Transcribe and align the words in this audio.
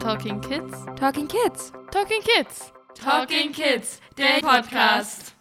Talking 0.00 0.40
Kids? 0.40 0.86
Talking 0.96 1.26
Kids. 1.28 1.72
Talking 1.90 2.22
Kids. 2.22 2.72
Talking 2.94 3.52
Kids, 3.52 4.00
der 4.16 4.40
Podcast. 4.40 5.33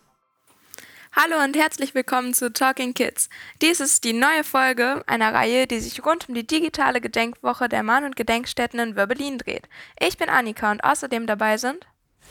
Hallo 1.16 1.44
und 1.44 1.56
herzlich 1.56 1.94
willkommen 1.94 2.34
zu 2.34 2.52
Talking 2.52 2.96
Kids. 2.96 3.30
Dies 3.62 3.80
ist 3.80 4.04
die 4.04 4.14
neue 4.14 4.44
Folge 4.44 5.04
einer 5.06 5.32
Reihe, 5.32 5.68
die 5.68 5.80
sich 5.80 6.04
rund 6.04 6.28
um 6.28 6.34
die 6.34 6.48
digitale 6.48 7.02
Gedenkwoche 7.02 7.70
der 7.70 7.84
Mahn- 7.84 8.04
und 8.04 8.16
Gedenkstätten 8.16 8.80
in 8.80 8.96
Wörbelin 8.96 9.38
dreht. 9.38 9.70
Ich 10.00 10.18
bin 10.18 10.30
Annika 10.30 10.72
und 10.72 10.84
außerdem 10.84 11.28
dabei 11.28 11.58
sind 11.58 11.86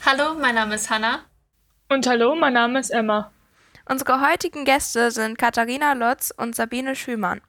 Hallo, 0.04 0.34
mein 0.34 0.56
Name 0.56 0.74
ist 0.74 0.90
Hanna. 0.90 1.24
Und 1.88 2.08
hallo, 2.08 2.34
mein 2.34 2.54
Name 2.54 2.80
ist 2.80 2.90
Emma. 2.90 3.30
unsere 3.88 4.20
heutigen 4.20 4.64
Gäste 4.64 5.12
sind 5.12 5.38
Katharina 5.38 5.92
Lotz 5.92 6.32
und 6.36 6.56
Sabine 6.56 6.96
Schümann. 6.96 7.40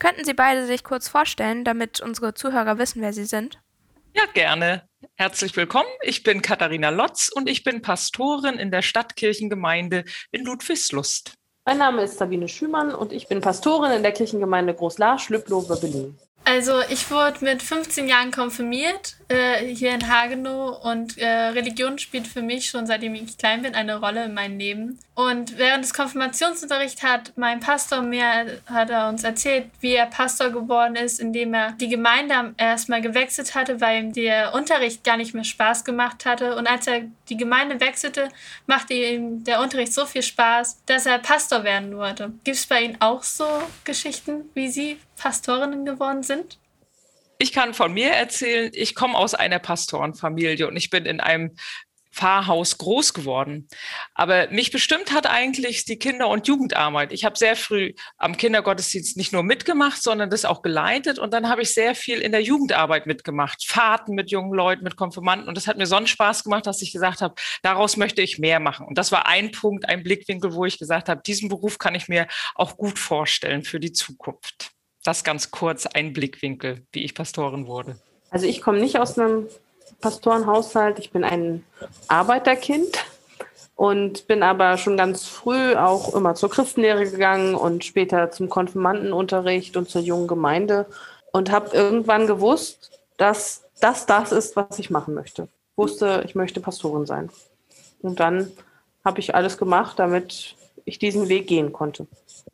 Könnten 0.00 0.24
Sie 0.24 0.34
beide 0.34 0.66
sich 0.66 0.82
kurz 0.82 1.06
vorstellen, 1.08 1.64
damit 1.64 2.00
unsere 2.00 2.34
Zuhörer 2.34 2.78
wissen, 2.78 3.00
wer 3.00 3.12
Sie 3.12 3.26
sind? 3.26 3.60
Ja, 4.12 4.24
gerne. 4.32 4.88
Herzlich 5.16 5.56
willkommen. 5.56 5.88
Ich 6.02 6.22
bin 6.22 6.42
Katharina 6.42 6.90
Lotz 6.90 7.30
und 7.34 7.48
ich 7.48 7.64
bin 7.64 7.82
Pastorin 7.82 8.58
in 8.58 8.70
der 8.70 8.82
Stadtkirchengemeinde 8.82 10.04
in 10.30 10.44
Ludwigslust. 10.44 11.34
Mein 11.66 11.78
Name 11.78 12.02
ist 12.02 12.18
Sabine 12.18 12.48
Schümann 12.48 12.94
und 12.94 13.12
ich 13.12 13.28
bin 13.28 13.40
Pastorin 13.40 13.92
in 13.92 14.02
der 14.02 14.12
Kirchengemeinde 14.12 14.74
Großlarsch, 14.74 15.30
Lüblow, 15.30 15.62
Berlin. 15.62 16.18
Also 16.44 16.80
ich 16.90 17.10
wurde 17.10 17.42
mit 17.42 17.62
15 17.62 18.06
Jahren 18.06 18.30
konfirmiert 18.30 19.16
äh, 19.28 19.64
hier 19.64 19.94
in 19.94 20.08
Hagenow 20.08 20.84
und 20.84 21.16
äh, 21.16 21.26
Religion 21.26 21.98
spielt 21.98 22.26
für 22.26 22.42
mich 22.42 22.68
schon 22.68 22.86
seitdem 22.86 23.14
ich 23.14 23.38
klein 23.38 23.62
bin 23.62 23.74
eine 23.74 23.96
Rolle 23.96 24.26
in 24.26 24.34
meinem 24.34 24.58
Leben. 24.58 24.98
Und 25.14 25.58
während 25.58 25.84
des 25.84 25.94
Konfirmationsunterrichts 25.94 27.02
hat 27.02 27.32
mein 27.36 27.60
Pastor 27.60 28.02
mir 28.02 28.60
hat 28.66 28.90
er 28.90 29.08
uns 29.08 29.24
erzählt, 29.24 29.70
wie 29.80 29.94
er 29.94 30.06
Pastor 30.06 30.50
geworden 30.50 30.96
ist, 30.96 31.20
indem 31.20 31.54
er 31.54 31.72
die 31.72 31.88
Gemeinde 31.88 32.54
erstmal 32.58 33.00
gewechselt 33.00 33.54
hatte, 33.54 33.80
weil 33.80 34.02
ihm 34.02 34.12
der 34.12 34.54
Unterricht 34.54 35.04
gar 35.04 35.16
nicht 35.16 35.32
mehr 35.32 35.44
Spaß 35.44 35.84
gemacht 35.84 36.26
hatte. 36.26 36.56
Und 36.56 36.66
als 36.66 36.86
er 36.88 37.02
die 37.28 37.36
Gemeinde 37.36 37.80
wechselte, 37.80 38.28
machte 38.66 38.92
ihm 38.92 39.44
der 39.44 39.60
Unterricht 39.60 39.94
so 39.94 40.04
viel 40.04 40.22
Spaß, 40.22 40.82
dass 40.86 41.06
er 41.06 41.18
Pastor 41.18 41.64
werden 41.64 41.96
wollte. 41.96 42.32
Gibt 42.42 42.56
es 42.56 42.66
bei 42.66 42.82
Ihnen 42.82 43.00
auch 43.00 43.22
so 43.22 43.46
Geschichten, 43.84 44.50
wie 44.54 44.68
Sie 44.68 44.98
Pastorinnen 45.16 45.84
geworden 45.84 46.22
sind? 46.22 46.58
Ich 47.38 47.52
kann 47.52 47.74
von 47.74 47.92
mir 47.92 48.10
erzählen, 48.10 48.70
ich 48.74 48.94
komme 48.94 49.16
aus 49.16 49.34
einer 49.34 49.58
Pastorenfamilie 49.58 50.68
und 50.68 50.76
ich 50.76 50.90
bin 50.90 51.04
in 51.04 51.20
einem 51.20 51.56
Pfarrhaus 52.14 52.78
groß 52.78 53.12
geworden. 53.12 53.68
Aber 54.14 54.48
mich 54.50 54.70
bestimmt 54.70 55.12
hat 55.12 55.26
eigentlich 55.26 55.84
die 55.84 55.98
Kinder- 55.98 56.28
und 56.28 56.46
Jugendarbeit. 56.46 57.12
Ich 57.12 57.24
habe 57.24 57.36
sehr 57.36 57.56
früh 57.56 57.92
am 58.16 58.36
Kindergottesdienst 58.36 59.16
nicht 59.16 59.32
nur 59.32 59.42
mitgemacht, 59.42 60.00
sondern 60.00 60.30
das 60.30 60.44
auch 60.44 60.62
geleitet. 60.62 61.18
Und 61.18 61.32
dann 61.32 61.48
habe 61.48 61.62
ich 61.62 61.74
sehr 61.74 61.94
viel 61.94 62.20
in 62.20 62.30
der 62.30 62.42
Jugendarbeit 62.42 63.06
mitgemacht. 63.06 63.64
Fahrten 63.66 64.14
mit 64.14 64.30
jungen 64.30 64.54
Leuten, 64.54 64.84
mit 64.84 64.96
Konfirmanden. 64.96 65.48
Und 65.48 65.56
das 65.56 65.66
hat 65.66 65.76
mir 65.76 65.86
so 65.86 65.96
einen 65.96 66.06
Spaß 66.06 66.44
gemacht, 66.44 66.66
dass 66.66 66.82
ich 66.82 66.92
gesagt 66.92 67.20
habe, 67.20 67.34
daraus 67.62 67.96
möchte 67.96 68.22
ich 68.22 68.38
mehr 68.38 68.60
machen. 68.60 68.86
Und 68.86 68.96
das 68.96 69.10
war 69.10 69.26
ein 69.26 69.50
Punkt, 69.50 69.88
ein 69.88 70.04
Blickwinkel, 70.04 70.54
wo 70.54 70.64
ich 70.64 70.78
gesagt 70.78 71.08
habe, 71.08 71.20
diesen 71.26 71.48
Beruf 71.48 71.78
kann 71.78 71.96
ich 71.96 72.08
mir 72.08 72.28
auch 72.54 72.76
gut 72.76 72.98
vorstellen 72.98 73.64
für 73.64 73.80
die 73.80 73.92
Zukunft. 73.92 74.70
Das 75.04 75.22
ganz 75.22 75.50
kurz 75.50 75.86
ein 75.86 76.12
Blickwinkel, 76.12 76.82
wie 76.92 77.04
ich 77.04 77.14
Pastorin 77.14 77.66
wurde. 77.66 77.96
Also 78.30 78.46
ich 78.46 78.62
komme 78.62 78.80
nicht 78.80 78.98
aus 78.98 79.18
einem 79.18 79.46
Pastorenhaushalt, 80.00 80.98
ich 80.98 81.12
bin 81.12 81.24
ein 81.24 81.64
Arbeiterkind 82.08 83.04
und 83.76 84.26
bin 84.26 84.42
aber 84.42 84.76
schon 84.78 84.96
ganz 84.96 85.26
früh 85.26 85.76
auch 85.76 86.14
immer 86.14 86.34
zur 86.34 86.50
Christenlehre 86.50 87.08
gegangen 87.08 87.54
und 87.54 87.84
später 87.84 88.30
zum 88.30 88.48
Konfirmandenunterricht 88.48 89.76
und 89.76 89.88
zur 89.88 90.00
jungen 90.00 90.26
Gemeinde 90.26 90.86
und 91.32 91.50
habe 91.50 91.76
irgendwann 91.76 92.26
gewusst, 92.26 92.90
dass 93.16 93.64
das 93.80 94.06
das 94.06 94.32
ist, 94.32 94.56
was 94.56 94.78
ich 94.78 94.90
machen 94.90 95.14
möchte. 95.14 95.48
Wusste, 95.76 96.22
ich 96.24 96.34
möchte 96.34 96.60
Pastorin 96.60 97.06
sein. 97.06 97.30
Und 98.00 98.20
dann 98.20 98.52
habe 99.04 99.20
ich 99.20 99.34
alles 99.34 99.58
gemacht, 99.58 99.98
damit 99.98 100.54
ich 100.84 100.98
diesen 100.98 101.28
Weg 101.28 101.46
gehen 101.46 101.72
konnte. 101.72 102.06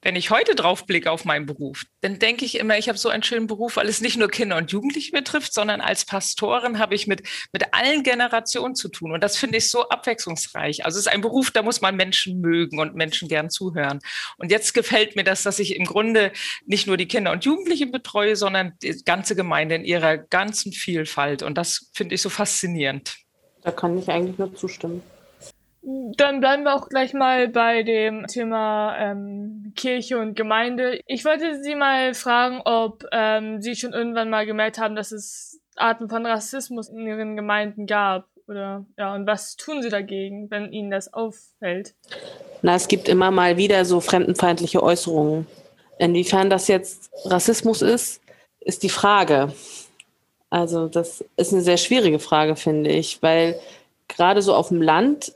Wenn 0.03 0.17
ich 0.17 0.31
heute 0.31 0.55
drauf 0.55 0.87
blicke 0.87 1.11
auf 1.11 1.25
meinen 1.25 1.47
Beruf, 1.47 1.85
dann 2.01 2.19
denke 2.19 2.45
ich 2.45 2.59
immer, 2.59 2.79
ich 2.79 2.89
habe 2.89 2.99
so 2.99 3.09
einen 3.09 3.23
schönen 3.23 3.47
Beruf, 3.47 3.77
weil 3.77 3.89
es 3.89 4.01
nicht 4.01 4.17
nur 4.17 4.29
Kinder 4.29 4.57
und 4.57 4.71
Jugendliche 4.71 5.13
betrifft, 5.13 5.53
sondern 5.53 5.81
als 5.81 6.05
Pastorin 6.05 6.79
habe 6.79 6.95
ich 6.95 7.07
mit, 7.07 7.23
mit 7.53 7.75
allen 7.75 8.03
Generationen 8.03 8.75
zu 8.75 8.89
tun. 8.89 9.13
Und 9.13 9.23
das 9.23 9.37
finde 9.37 9.59
ich 9.59 9.71
so 9.71 9.89
abwechslungsreich. 9.89 10.85
Also 10.85 10.99
es 10.99 11.07
ist 11.07 11.13
ein 11.13 11.21
Beruf, 11.21 11.51
da 11.51 11.63
muss 11.63 11.81
man 11.81 11.97
Menschen 11.97 12.41
mögen 12.41 12.79
und 12.79 12.95
Menschen 12.95 13.29
gern 13.29 13.51
zuhören. 13.51 13.99
Und 14.39 14.51
jetzt 14.51 14.75
gefällt 14.75 15.17
mir 15.17 15.25
das, 15.25 15.43
dass 15.43 15.59
ich 15.59 15.75
im 15.77 15.85
Grunde 15.85 16.33
nicht 16.67 16.87
nur 16.87 16.97
die 16.97 17.09
Kinder 17.09 17.33
und 17.33 17.45
Jugendlichen 17.45 17.91
betreue, 17.91 18.37
sondern 18.37 18.75
die 18.83 19.03
ganze 19.05 19.35
Gemeinde 19.35 19.75
in 19.75 19.85
ihrer 19.85 20.19
ganzen 20.19 20.73
Vielfalt. 20.73 21.43
Und 21.43 21.59
das 21.59 21.91
finde 21.93 22.15
ich 22.15 22.23
so 22.23 22.31
faszinierend. 22.31 23.17
Da 23.63 23.73
kann 23.73 23.99
ich 23.99 24.09
eigentlich 24.09 24.39
nur 24.39 24.55
zustimmen. 24.55 25.03
Dann 25.83 26.41
bleiben 26.41 26.65
wir 26.65 26.75
auch 26.75 26.89
gleich 26.89 27.15
mal 27.15 27.49
bei 27.49 27.83
dem 27.83 28.27
Thema 28.27 28.97
ähm, 28.99 29.73
Kirche 29.75 30.19
und 30.19 30.35
Gemeinde. 30.35 31.01
Ich 31.07 31.25
wollte 31.25 31.63
Sie 31.63 31.75
mal 31.75 32.13
fragen, 32.13 32.61
ob 32.65 33.07
ähm, 33.13 33.63
Sie 33.63 33.75
schon 33.75 33.95
irgendwann 33.95 34.29
mal 34.29 34.45
gemerkt 34.45 34.79
haben, 34.79 34.95
dass 34.95 35.11
es 35.11 35.59
Arten 35.77 36.11
von 36.11 36.27
Rassismus 36.27 36.91
in 36.91 37.07
Ihren 37.07 37.35
Gemeinden 37.35 37.87
gab. 37.87 38.27
Oder 38.47 38.85
ja, 38.99 39.15
und 39.15 39.27
was 39.27 39.57
tun 39.57 39.81
Sie 39.81 39.89
dagegen, 39.89 40.51
wenn 40.51 40.71
Ihnen 40.71 40.91
das 40.91 41.15
auffällt? 41.15 41.95
Na, 42.61 42.75
es 42.75 42.89
gibt 42.89 43.09
immer 43.09 43.31
mal 43.31 43.57
wieder 43.57 43.85
so 43.87 44.01
fremdenfeindliche 44.01 44.83
Äußerungen. 44.83 45.47
Inwiefern 45.99 46.51
das 46.51 46.69
jetzt 46.69 47.11
Rassismus 47.25 47.81
ist, 47.81 48.21
ist 48.61 48.83
die 48.83 48.89
Frage. 48.91 49.53
Also 50.51 50.89
das 50.89 51.25
ist 51.37 51.53
eine 51.53 51.63
sehr 51.63 51.77
schwierige 51.79 52.19
Frage, 52.19 52.57
finde 52.57 52.91
ich, 52.91 53.23
weil 53.23 53.59
gerade 54.09 54.43
so 54.43 54.55
auf 54.55 54.69
dem 54.69 54.83
Land 54.83 55.33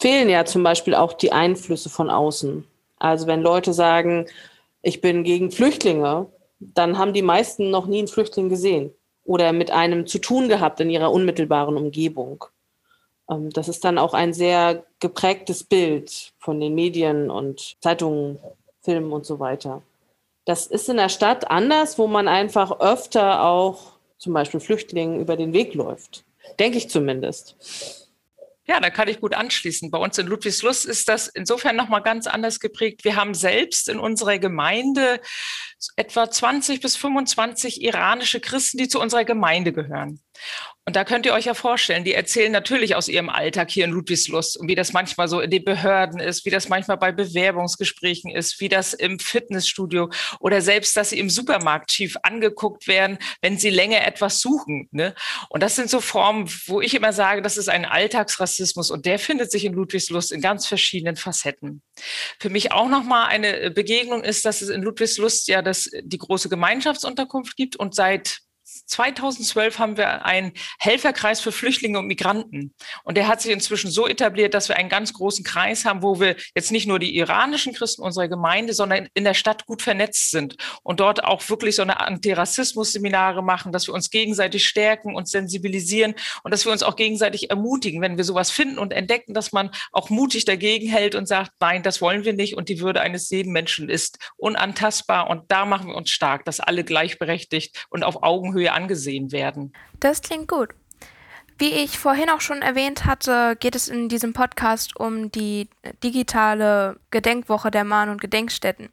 fehlen 0.00 0.28
ja 0.28 0.44
zum 0.44 0.62
Beispiel 0.62 0.94
auch 0.94 1.12
die 1.12 1.32
Einflüsse 1.32 1.88
von 1.88 2.10
außen. 2.10 2.64
Also 2.98 3.26
wenn 3.26 3.42
Leute 3.42 3.72
sagen, 3.72 4.26
ich 4.82 5.00
bin 5.00 5.24
gegen 5.24 5.50
Flüchtlinge, 5.50 6.26
dann 6.60 6.98
haben 6.98 7.12
die 7.12 7.22
meisten 7.22 7.70
noch 7.70 7.86
nie 7.86 7.98
einen 7.98 8.08
Flüchtling 8.08 8.48
gesehen 8.48 8.92
oder 9.24 9.52
mit 9.52 9.70
einem 9.70 10.06
zu 10.06 10.18
tun 10.18 10.48
gehabt 10.48 10.80
in 10.80 10.90
ihrer 10.90 11.12
unmittelbaren 11.12 11.76
Umgebung. 11.76 12.44
Ähm, 13.30 13.50
Das 13.50 13.68
ist 13.68 13.84
dann 13.84 13.98
auch 13.98 14.14
ein 14.14 14.32
sehr 14.32 14.84
geprägtes 15.00 15.64
Bild 15.64 16.32
von 16.38 16.60
den 16.60 16.74
Medien 16.74 17.30
und 17.30 17.76
Zeitungen, 17.80 18.38
Filmen 18.82 19.12
und 19.12 19.26
so 19.26 19.40
weiter. 19.40 19.82
Das 20.44 20.66
ist 20.68 20.88
in 20.88 20.96
der 20.96 21.08
Stadt 21.08 21.50
anders, 21.50 21.98
wo 21.98 22.06
man 22.06 22.28
einfach 22.28 22.80
öfter 22.80 23.44
auch 23.44 23.96
zum 24.18 24.32
Beispiel 24.32 24.60
Flüchtlingen 24.60 25.20
über 25.20 25.36
den 25.36 25.52
Weg 25.52 25.74
läuft. 25.74 26.24
Denke 26.58 26.78
ich 26.78 26.88
zumindest. 26.88 28.05
Ja, 28.68 28.80
da 28.80 28.90
kann 28.90 29.06
ich 29.06 29.20
gut 29.20 29.34
anschließen. 29.34 29.92
Bei 29.92 29.98
uns 29.98 30.18
in 30.18 30.26
Ludwigslust 30.26 30.86
ist 30.86 31.08
das 31.08 31.28
insofern 31.28 31.76
nochmal 31.76 32.02
ganz 32.02 32.26
anders 32.26 32.58
geprägt. 32.58 33.04
Wir 33.04 33.14
haben 33.14 33.32
selbst 33.32 33.88
in 33.88 34.00
unserer 34.00 34.40
Gemeinde 34.40 35.20
etwa 35.96 36.30
20 36.30 36.80
bis 36.80 36.96
25 36.96 37.82
iranische 37.82 38.40
Christen, 38.40 38.78
die 38.78 38.88
zu 38.88 39.00
unserer 39.00 39.24
Gemeinde 39.24 39.72
gehören. 39.72 40.20
Und 40.88 40.94
da 40.94 41.02
könnt 41.02 41.26
ihr 41.26 41.32
euch 41.32 41.46
ja 41.46 41.54
vorstellen, 41.54 42.04
die 42.04 42.14
erzählen 42.14 42.52
natürlich 42.52 42.94
aus 42.94 43.08
ihrem 43.08 43.28
Alltag 43.28 43.72
hier 43.72 43.86
in 43.86 43.90
Ludwigslust 43.90 44.56
und 44.56 44.68
wie 44.68 44.76
das 44.76 44.92
manchmal 44.92 45.26
so 45.26 45.40
in 45.40 45.50
den 45.50 45.64
Behörden 45.64 46.20
ist, 46.20 46.44
wie 46.44 46.50
das 46.50 46.68
manchmal 46.68 46.96
bei 46.96 47.10
Bewerbungsgesprächen 47.10 48.30
ist, 48.30 48.60
wie 48.60 48.68
das 48.68 48.94
im 48.94 49.18
Fitnessstudio 49.18 50.10
oder 50.38 50.60
selbst, 50.60 50.96
dass 50.96 51.10
sie 51.10 51.18
im 51.18 51.28
Supermarkt 51.28 51.90
schief 51.90 52.16
angeguckt 52.22 52.86
werden, 52.86 53.18
wenn 53.42 53.58
sie 53.58 53.70
länger 53.70 54.06
etwas 54.06 54.40
suchen. 54.40 54.88
Ne? 54.92 55.12
Und 55.48 55.64
das 55.64 55.74
sind 55.74 55.90
so 55.90 56.00
Formen, 56.00 56.48
wo 56.66 56.80
ich 56.80 56.94
immer 56.94 57.12
sage, 57.12 57.42
das 57.42 57.56
ist 57.56 57.68
ein 57.68 57.84
Alltagsrassismus 57.84 58.92
und 58.92 59.06
der 59.06 59.18
findet 59.18 59.50
sich 59.50 59.64
in 59.64 59.72
Ludwigslust 59.72 60.30
in 60.30 60.40
ganz 60.40 60.68
verschiedenen 60.68 61.16
Facetten. 61.16 61.82
Für 62.38 62.48
mich 62.48 62.70
auch 62.70 62.88
nochmal 62.88 63.26
eine 63.26 63.72
Begegnung 63.72 64.22
ist, 64.22 64.44
dass 64.44 64.62
es 64.62 64.68
in 64.68 64.82
Ludwigslust 64.82 65.48
ja 65.48 65.62
das, 65.62 65.75
die 65.84 66.18
große 66.18 66.48
Gemeinschaftsunterkunft 66.48 67.56
gibt 67.56 67.76
und 67.76 67.94
seit 67.94 68.40
2012 68.66 69.78
haben 69.78 69.96
wir 69.96 70.24
einen 70.24 70.52
Helferkreis 70.78 71.40
für 71.40 71.52
Flüchtlinge 71.52 71.98
und 71.98 72.06
Migranten. 72.06 72.74
Und 73.04 73.16
der 73.16 73.28
hat 73.28 73.40
sich 73.40 73.52
inzwischen 73.52 73.90
so 73.90 74.08
etabliert, 74.08 74.54
dass 74.54 74.68
wir 74.68 74.76
einen 74.76 74.88
ganz 74.88 75.12
großen 75.12 75.44
Kreis 75.44 75.84
haben, 75.84 76.02
wo 76.02 76.18
wir 76.18 76.36
jetzt 76.54 76.72
nicht 76.72 76.86
nur 76.86 76.98
die 76.98 77.16
iranischen 77.16 77.74
Christen 77.74 78.02
unserer 78.02 78.28
Gemeinde, 78.28 78.74
sondern 78.74 79.08
in 79.14 79.24
der 79.24 79.34
Stadt 79.34 79.66
gut 79.66 79.82
vernetzt 79.82 80.30
sind 80.30 80.56
und 80.82 81.00
dort 81.00 81.22
auch 81.22 81.48
wirklich 81.48 81.76
so 81.76 81.82
eine 81.82 82.00
Antirassismus-Seminare 82.00 83.42
machen, 83.42 83.70
dass 83.70 83.86
wir 83.86 83.94
uns 83.94 84.10
gegenseitig 84.10 84.66
stärken 84.66 85.14
und 85.14 85.28
sensibilisieren 85.28 86.14
und 86.42 86.52
dass 86.52 86.64
wir 86.64 86.72
uns 86.72 86.82
auch 86.82 86.96
gegenseitig 86.96 87.50
ermutigen, 87.50 88.00
wenn 88.02 88.16
wir 88.16 88.24
sowas 88.24 88.50
finden 88.50 88.78
und 88.78 88.92
entdecken, 88.92 89.32
dass 89.32 89.52
man 89.52 89.70
auch 89.92 90.10
mutig 90.10 90.44
dagegen 90.44 90.88
hält 90.88 91.14
und 91.14 91.26
sagt, 91.26 91.52
nein, 91.60 91.84
das 91.84 92.00
wollen 92.00 92.24
wir 92.24 92.32
nicht 92.32 92.56
und 92.56 92.68
die 92.68 92.80
Würde 92.80 93.00
eines 93.00 93.30
jeden 93.30 93.52
Menschen 93.52 93.88
ist 93.88 94.18
unantastbar 94.36 95.30
und 95.30 95.50
da 95.52 95.64
machen 95.66 95.88
wir 95.88 95.94
uns 95.94 96.10
stark, 96.10 96.44
dass 96.44 96.58
alle 96.58 96.82
gleichberechtigt 96.82 97.86
und 97.90 98.02
auf 98.02 98.22
Augenhöhe 98.22 98.55
angesehen 98.64 99.32
werden. 99.32 99.72
Das 100.00 100.22
klingt 100.22 100.48
gut. 100.48 100.70
Wie 101.58 101.70
ich 101.70 101.98
vorhin 101.98 102.28
auch 102.28 102.42
schon 102.42 102.60
erwähnt 102.60 103.06
hatte, 103.06 103.56
geht 103.58 103.74
es 103.74 103.88
in 103.88 104.10
diesem 104.10 104.34
Podcast 104.34 104.98
um 105.00 105.32
die 105.32 105.68
digitale 106.04 106.98
Gedenkwoche 107.10 107.70
der 107.70 107.84
Mahn- 107.84 108.10
und 108.10 108.20
Gedenkstätten. 108.20 108.90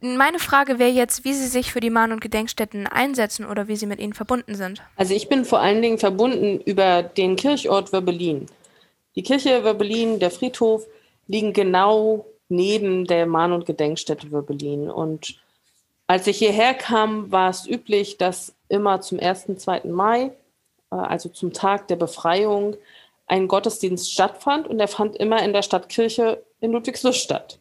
Meine 0.00 0.40
Frage 0.40 0.80
wäre 0.80 0.90
jetzt, 0.90 1.24
wie 1.24 1.32
Sie 1.32 1.46
sich 1.46 1.72
für 1.72 1.78
die 1.78 1.90
Mahn- 1.90 2.10
und 2.10 2.20
Gedenkstätten 2.20 2.88
einsetzen 2.88 3.46
oder 3.46 3.68
wie 3.68 3.76
Sie 3.76 3.86
mit 3.86 4.00
ihnen 4.00 4.14
verbunden 4.14 4.56
sind. 4.56 4.82
Also 4.96 5.14
ich 5.14 5.28
bin 5.28 5.44
vor 5.44 5.60
allen 5.60 5.80
Dingen 5.80 5.98
verbunden 5.98 6.60
über 6.60 7.04
den 7.04 7.36
Kirchort 7.36 7.92
Wörbelin. 7.92 8.46
Die 9.14 9.22
Kirche 9.22 9.62
Wörbelin, 9.62 10.18
der 10.18 10.32
Friedhof 10.32 10.84
liegen 11.28 11.52
genau 11.52 12.26
neben 12.48 13.04
der 13.04 13.26
Mahn- 13.26 13.52
und 13.52 13.66
Gedenkstätte 13.66 14.32
Wörbelin. 14.32 14.90
Und 14.90 15.40
als 16.12 16.26
ich 16.26 16.36
hierher 16.36 16.74
kam, 16.74 17.32
war 17.32 17.48
es 17.48 17.66
üblich, 17.66 18.18
dass 18.18 18.54
immer 18.68 19.00
zum 19.00 19.18
1., 19.18 19.46
2. 19.56 19.84
Mai, 19.84 20.24
äh, 20.90 20.94
also 20.94 21.30
zum 21.30 21.54
Tag 21.54 21.88
der 21.88 21.96
Befreiung, 21.96 22.76
ein 23.26 23.48
Gottesdienst 23.48 24.12
stattfand 24.12 24.68
und 24.68 24.76
der 24.76 24.88
fand 24.88 25.16
immer 25.16 25.42
in 25.42 25.54
der 25.54 25.62
Stadtkirche 25.62 26.42
in 26.60 26.72
Ludwigslust 26.72 27.18
statt. 27.18 27.60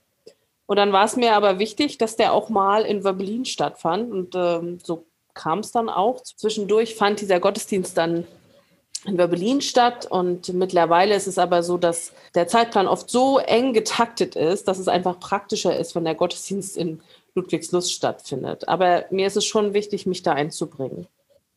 Und 0.65 0.75
dann 0.75 0.91
war 0.91 1.05
es 1.05 1.15
mir 1.15 1.33
aber 1.33 1.59
wichtig, 1.59 1.97
dass 1.97 2.17
der 2.17 2.33
auch 2.33 2.49
mal 2.49 2.81
in 2.81 3.05
Wörbelin 3.05 3.45
stattfand 3.45 4.11
und 4.11 4.35
ähm, 4.35 4.79
so 4.83 5.05
kam 5.33 5.59
es 5.59 5.71
dann 5.71 5.87
auch. 5.87 6.21
Zwischendurch 6.21 6.95
fand 6.95 7.21
dieser 7.21 7.39
Gottesdienst 7.39 7.97
dann 7.97 8.27
in 9.05 9.17
Wörbelin 9.17 9.61
statt 9.61 10.07
und 10.11 10.53
mittlerweile 10.53 11.15
ist 11.15 11.27
es 11.27 11.37
aber 11.37 11.63
so, 11.63 11.77
dass 11.77 12.11
der 12.35 12.49
Zeitplan 12.49 12.89
oft 12.89 13.09
so 13.09 13.37
eng 13.39 13.71
getaktet 13.71 14.35
ist, 14.35 14.67
dass 14.67 14.77
es 14.77 14.89
einfach 14.89 15.21
praktischer 15.21 15.79
ist, 15.79 15.95
wenn 15.95 16.03
der 16.03 16.15
Gottesdienst 16.15 16.75
in 16.75 16.99
Ludwigslust 17.35 17.93
stattfindet. 17.93 18.67
Aber 18.67 19.05
mir 19.11 19.27
ist 19.27 19.37
es 19.37 19.45
schon 19.45 19.73
wichtig, 19.73 20.05
mich 20.05 20.23
da 20.23 20.33
einzubringen. 20.33 21.07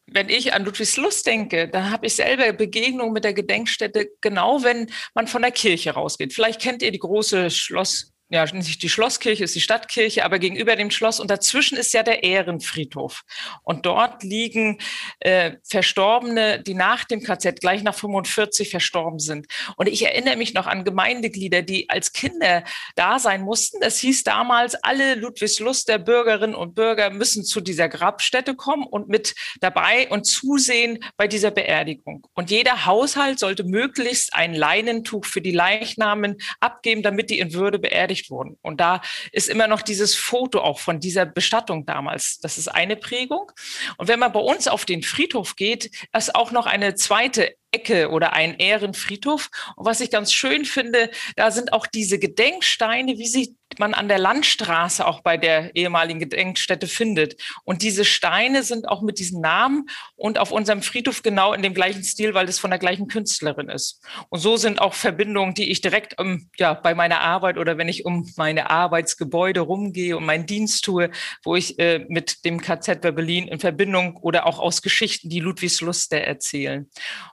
Wenn 0.07 0.29
ich 0.29 0.53
an 0.53 0.65
Ludwigslust 0.65 1.27
denke, 1.27 1.69
dann 1.69 1.91
habe 1.91 2.07
ich 2.07 2.15
selber 2.15 2.53
Begegnung 2.53 3.13
mit 3.13 3.25
der 3.25 3.33
Gedenkstätte, 3.33 4.11
genau 4.21 4.63
wenn 4.63 4.91
man 5.15 5.27
von 5.27 5.43
der 5.43 5.51
Kirche 5.51 5.93
rausgeht. 5.93 6.33
Vielleicht 6.33 6.61
kennt 6.61 6.83
ihr 6.83 6.93
die 6.93 6.99
große 6.99 7.51
Schloss 7.51 8.14
ja, 8.31 8.45
nicht 8.53 8.83
die 8.83 8.89
Schlosskirche 8.89 9.45
ist 9.45 9.55
die 9.55 9.61
Stadtkirche, 9.61 10.25
aber 10.25 10.39
gegenüber 10.39 10.77
dem 10.77 10.91
Schloss 10.91 11.21
und 11.21 11.31
dazwischen 11.31 11.77
ist 11.77 11.93
ja 11.93 12.03
der 12.03 12.23
Ehrenfriedhof. 12.23 13.23
Und 13.63 13.85
dort 13.85 14.23
liegen 14.23 14.79
äh, 15.21 15.53
Verstorbene, 15.63 16.63
die 16.63 16.73
nach 16.73 17.05
dem 17.05 17.23
KZ 17.23 17.61
gleich 17.61 17.83
nach 17.83 17.95
45 17.95 18.71
verstorben 18.71 19.19
sind. 19.19 19.47
Und 19.77 19.89
ich 19.89 20.07
erinnere 20.07 20.37
mich 20.37 20.55
noch 20.55 20.67
an 20.67 20.85
Gemeindeglieder, 20.85 21.61
die 21.61 21.91
als 21.91 22.13
Kinder 22.13 22.65
da 22.97 23.19
sein 23.19 23.43
mussten. 23.43 23.81
Das 23.81 23.99
hieß 23.99 24.25
damals, 24.25 24.75
alle 24.75 25.17
Ludwigsluster 25.17 25.99
Bürgerinnen 25.99 26.55
und 26.55 26.75
Bürger 26.75 27.11
müssen 27.11 27.45
zu 27.45 27.61
dieser 27.61 27.91
Grabstätte 27.91 28.55
kommen 28.55 28.85
und 28.85 29.09
mit 29.09 29.35
dabei 29.61 30.09
und 30.09 30.25
zusehen 30.25 30.99
bei 31.19 31.29
dieser 31.29 31.51
Beerdigung. 31.51 32.27
Und 32.33 32.51
jeder 32.51 32.87
Haushalt 32.87 33.39
sollte 33.39 33.65
möglichst 33.65 34.35
ein 34.35 34.55
Leinentuch 34.55 35.27
für 35.27 35.43
die 35.43 35.53
Leichnamen 35.53 36.39
abgeben, 36.61 37.03
damit 37.03 37.29
die 37.29 37.39
in 37.39 37.53
Würde 37.53 37.79
beerdigt 37.79 38.14
beerdigt 38.15 38.31
wurden. 38.31 38.57
Und 38.63 38.81
da 38.81 39.01
ist 39.33 39.49
immer 39.49 39.67
noch 39.67 39.83
dieses 39.83 40.15
Foto 40.15 40.61
auch 40.61 40.79
von 40.79 41.01
dieser 41.01 41.27
Bestattung 41.27 41.87
damals. 41.87 42.39
Das 42.41 42.59
ist 42.59 42.69
eine 42.69 42.97
Prägung. 42.97 43.51
Und 43.97 44.09
wenn 44.09 44.19
man 44.19 44.33
bei 44.33 44.41
uns 44.41 44.69
auf 44.69 44.85
den 44.85 45.03
Friedhof 45.03 45.57
geht, 45.57 45.91
ist 46.17 46.35
auch 46.35 46.53
noch 46.53 46.67
eine 46.67 46.95
zweite 46.95 47.55
Ecke 47.75 48.11
oder 48.11 48.33
ein 48.33 48.59
Ehrenfriedhof. 48.59 49.51
Und 49.77 49.87
was 49.87 50.01
ich 50.01 50.11
ganz 50.11 50.33
schön 50.33 50.65
finde, 50.65 51.11
da 51.37 51.51
sind 51.51 51.73
auch 51.73 51.87
diese 51.87 52.19
Gedenksteine, 52.19 53.19
wie 53.19 53.27
sie 53.27 53.57
man 53.79 53.95
an 53.95 54.09
der 54.09 54.19
Landstraße 54.19 55.07
auch 55.07 55.21
bei 55.21 55.37
der 55.37 55.75
ehemaligen 55.75 56.21
Gedenkstätte 56.21 56.87
findet. 56.87 57.41
Und 57.65 57.83
diese 57.83 58.05
Steine 58.05 58.63
sind 58.63 58.89
auch 58.89 59.03
mit 59.03 59.19
diesen 59.19 59.41
Namen 59.41 59.87
und 60.17 60.39
auf 60.39 60.53
unserem 60.53 60.83
Friedhof 60.83 61.23
genau 61.23 61.53
in 61.53 61.63
dem 61.63 61.75
gleichen 61.75 62.05
Stil, 62.05 62.35
weil 62.35 62.49
es 62.49 62.59
von 62.59 62.71
der 62.71 62.79
gleichen 62.79 63.09
Künstlerin 63.09 63.69
ist. 63.69 64.01
Und 64.29 64.39
so 64.39 64.57
sind 64.57 64.81
auch 64.81 64.95
Verbindungen, 64.95 65.55
die 65.55 65.71
ich 65.71 65.81
direkt 65.81 66.21
um, 66.21 66.27
ähm, 66.27 66.51
ja, 66.57 66.75
bei 66.75 66.95
meiner 66.95 67.21
Arbeit 67.21 67.59
oder 67.59 67.77
wenn 67.79 67.89
ich 67.89 68.05
um 68.05 68.31
meine 68.37 68.71
Arbeitsgebäude 68.71 69.61
rumgehe 69.61 70.17
und 70.17 70.25
meinen 70.25 70.47
Dienst 70.47 70.85
tue, 70.85 71.11
wo 71.43 71.57
ich 71.57 71.79
äh, 71.81 72.07
mit 72.09 72.45
dem 72.45 72.61
KZ 72.61 73.01
bei 73.01 73.11
Berlin 73.11 73.49
in 73.49 73.59
Verbindung 73.59 74.17
oder 74.19 74.47
auch 74.47 74.61
aus 74.61 74.83
Geschichten, 74.83 75.29
die 75.29 75.41
Ludwigsluster 75.41 76.19
erzählen. 76.19 76.89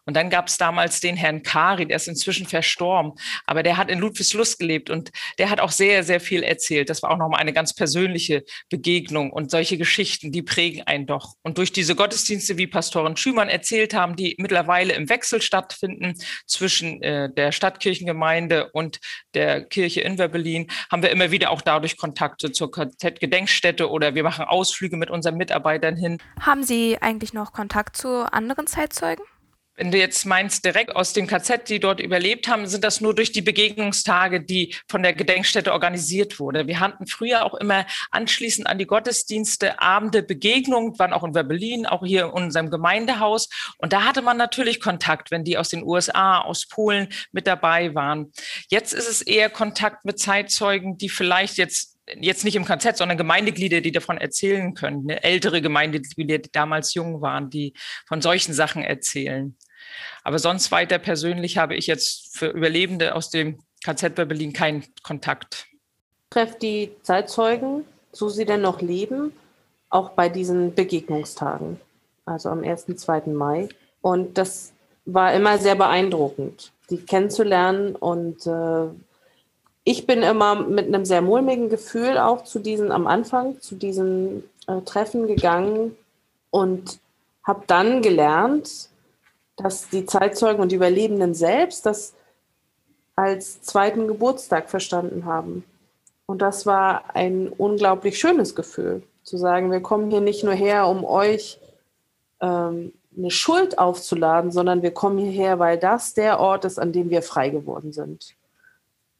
Und 0.05 0.15
dann 0.15 0.29
gab 0.31 0.47
es 0.47 0.57
damals 0.57 0.99
den 0.99 1.15
Herrn 1.15 1.43
Kari, 1.43 1.85
der 1.85 1.97
ist 1.97 2.07
inzwischen 2.07 2.47
verstorben, 2.47 3.13
aber 3.45 3.61
der 3.61 3.77
hat 3.77 3.91
in 3.91 3.99
Ludwigslust 3.99 4.57
gelebt 4.57 4.89
und 4.89 5.11
der 5.37 5.51
hat 5.51 5.59
auch 5.59 5.71
sehr, 5.71 6.03
sehr 6.03 6.19
viel 6.19 6.41
erzählt. 6.41 6.89
Das 6.89 7.03
war 7.03 7.11
auch 7.11 7.17
nochmal 7.17 7.39
eine 7.39 7.53
ganz 7.53 7.75
persönliche 7.75 8.43
Begegnung. 8.69 9.31
Und 9.31 9.51
solche 9.51 9.77
Geschichten, 9.77 10.31
die 10.31 10.41
prägen 10.41 10.83
einen 10.83 11.05
doch. 11.05 11.35
Und 11.43 11.57
durch 11.57 11.71
diese 11.71 11.95
Gottesdienste, 11.95 12.57
wie 12.57 12.67
Pastorin 12.67 13.17
Schümann 13.17 13.49
erzählt 13.49 13.93
haben, 13.93 14.15
die 14.15 14.35
mittlerweile 14.39 14.93
im 14.93 15.09
Wechsel 15.09 15.41
stattfinden 15.41 16.15
zwischen 16.47 17.01
äh, 17.01 17.31
der 17.33 17.51
Stadtkirchengemeinde 17.51 18.71
und 18.71 18.99
der 19.33 19.65
Kirche 19.65 20.01
in 20.01 20.15
Berlin, 20.15 20.67
haben 20.91 21.03
wir 21.03 21.11
immer 21.11 21.31
wieder 21.31 21.51
auch 21.51 21.61
dadurch 21.61 21.97
Kontakte 21.97 22.51
zur 22.51 22.71
KZ-Gedenkstätte 22.71 23.89
oder 23.89 24.15
wir 24.15 24.23
machen 24.23 24.45
Ausflüge 24.45 24.97
mit 24.97 25.09
unseren 25.09 25.35
Mitarbeitern 25.35 25.97
hin. 25.97 26.17
Haben 26.39 26.63
Sie 26.63 26.97
eigentlich 27.01 27.33
noch 27.33 27.53
Kontakt 27.53 27.97
zu 27.97 28.31
anderen 28.31 28.67
Zeitzeugen? 28.67 29.23
Wenn 29.81 29.89
du 29.89 29.97
jetzt 29.97 30.27
meinst, 30.27 30.63
direkt 30.63 30.95
aus 30.95 31.13
dem 31.13 31.25
KZ, 31.25 31.67
die 31.67 31.79
dort 31.79 31.99
überlebt 31.99 32.47
haben, 32.47 32.67
sind 32.67 32.83
das 32.83 33.01
nur 33.01 33.15
durch 33.15 33.31
die 33.31 33.41
Begegnungstage, 33.41 34.39
die 34.39 34.75
von 34.87 35.01
der 35.01 35.13
Gedenkstätte 35.13 35.73
organisiert 35.73 36.39
wurde. 36.39 36.67
Wir 36.67 36.79
hatten 36.79 37.07
früher 37.07 37.43
auch 37.43 37.55
immer 37.55 37.87
anschließend 38.11 38.67
an 38.67 38.77
die 38.77 38.85
Gottesdienste 38.85 39.81
Abende 39.81 40.21
Begegnungen, 40.21 40.99
waren 40.99 41.13
auch 41.13 41.23
in 41.23 41.31
Berlin, 41.31 41.87
auch 41.87 42.05
hier 42.05 42.25
in 42.25 42.29
unserem 42.29 42.69
Gemeindehaus. 42.69 43.49
Und 43.79 43.91
da 43.91 44.03
hatte 44.03 44.21
man 44.21 44.37
natürlich 44.37 44.81
Kontakt, 44.81 45.31
wenn 45.31 45.43
die 45.43 45.57
aus 45.57 45.69
den 45.69 45.81
USA, 45.81 46.41
aus 46.41 46.67
Polen 46.67 47.07
mit 47.31 47.47
dabei 47.47 47.95
waren. 47.95 48.31
Jetzt 48.69 48.93
ist 48.93 49.09
es 49.09 49.23
eher 49.23 49.49
Kontakt 49.49 50.05
mit 50.05 50.19
Zeitzeugen, 50.19 50.99
die 50.99 51.09
vielleicht 51.09 51.57
jetzt 51.57 51.97
jetzt 52.19 52.43
nicht 52.43 52.55
im 52.55 52.65
KZ, 52.65 52.97
sondern 52.97 53.17
Gemeindeglieder, 53.17 53.81
die 53.81 53.91
davon 53.91 54.17
erzählen 54.17 54.73
können. 54.73 55.05
Ne? 55.05 55.23
Ältere 55.23 55.61
Gemeindeglieder, 55.61 56.39
die 56.39 56.51
damals 56.51 56.93
jung 56.93 57.21
waren, 57.21 57.49
die 57.49 57.73
von 58.05 58.21
solchen 58.21 58.53
Sachen 58.53 58.83
erzählen. 58.83 59.55
Aber 60.23 60.39
sonst 60.39 60.71
weiter 60.71 60.99
persönlich 60.99 61.57
habe 61.57 61.75
ich 61.75 61.87
jetzt 61.87 62.37
für 62.37 62.47
Überlebende 62.47 63.15
aus 63.15 63.29
dem 63.29 63.59
KZ 63.83 64.15
bei 64.15 64.25
Berlin 64.25 64.53
keinen 64.53 64.85
Kontakt. 65.03 65.67
Trefft 66.29 66.61
die 66.61 66.91
Zeitzeugen, 67.03 67.85
so 68.11 68.29
sie 68.29 68.45
denn 68.45 68.61
noch 68.61 68.81
leben, 68.81 69.33
auch 69.89 70.11
bei 70.11 70.29
diesen 70.29 70.73
Begegnungstagen, 70.73 71.79
also 72.25 72.49
am 72.49 72.63
1. 72.63 72.85
2. 72.95 73.23
Mai. 73.27 73.69
Und 74.01 74.37
das 74.37 74.71
war 75.05 75.33
immer 75.33 75.57
sehr 75.57 75.75
beeindruckend, 75.75 76.71
die 76.89 76.97
kennenzulernen. 76.97 77.95
Und 77.95 78.45
äh, 78.47 78.87
ich 79.83 80.05
bin 80.05 80.21
immer 80.21 80.55
mit 80.55 80.87
einem 80.87 81.05
sehr 81.05 81.21
mulmigen 81.21 81.69
Gefühl 81.69 82.17
auch 82.17 82.43
zu 82.43 82.59
diesen, 82.59 82.91
am 82.91 83.07
Anfang, 83.07 83.59
zu 83.59 83.75
diesen 83.75 84.43
äh, 84.67 84.81
Treffen 84.81 85.27
gegangen 85.27 85.97
und 86.51 86.99
habe 87.43 87.63
dann 87.67 88.01
gelernt, 88.01 88.89
dass 89.61 89.89
die 89.89 90.05
Zeitzeugen 90.05 90.61
und 90.61 90.71
die 90.71 90.75
Überlebenden 90.75 91.33
selbst 91.33 91.85
das 91.85 92.13
als 93.15 93.61
zweiten 93.61 94.07
Geburtstag 94.07 94.69
verstanden 94.69 95.25
haben. 95.25 95.63
Und 96.25 96.41
das 96.41 96.65
war 96.65 97.15
ein 97.15 97.49
unglaublich 97.49 98.17
schönes 98.17 98.55
Gefühl, 98.55 99.03
zu 99.23 99.37
sagen, 99.37 99.71
wir 99.71 99.81
kommen 99.81 100.09
hier 100.09 100.21
nicht 100.21 100.43
nur 100.43 100.53
her, 100.53 100.87
um 100.87 101.03
euch 101.03 101.59
ähm, 102.39 102.93
eine 103.15 103.31
Schuld 103.31 103.77
aufzuladen, 103.77 104.51
sondern 104.51 104.81
wir 104.81 104.91
kommen 104.91 105.17
hierher, 105.17 105.59
weil 105.59 105.77
das 105.77 106.13
der 106.13 106.39
Ort 106.39 106.65
ist, 106.65 106.79
an 106.79 106.93
dem 106.93 107.09
wir 107.09 107.21
frei 107.21 107.49
geworden 107.49 107.91
sind 107.91 108.35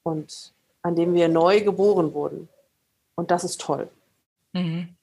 und 0.04 0.54
an 0.82 0.96
dem 0.96 1.14
wir 1.14 1.28
neu 1.28 1.62
geboren 1.62 2.14
wurden. 2.14 2.48
Und 3.16 3.30
das 3.30 3.44
ist 3.44 3.62
toll. 3.62 3.90
Mhm. 4.54 4.96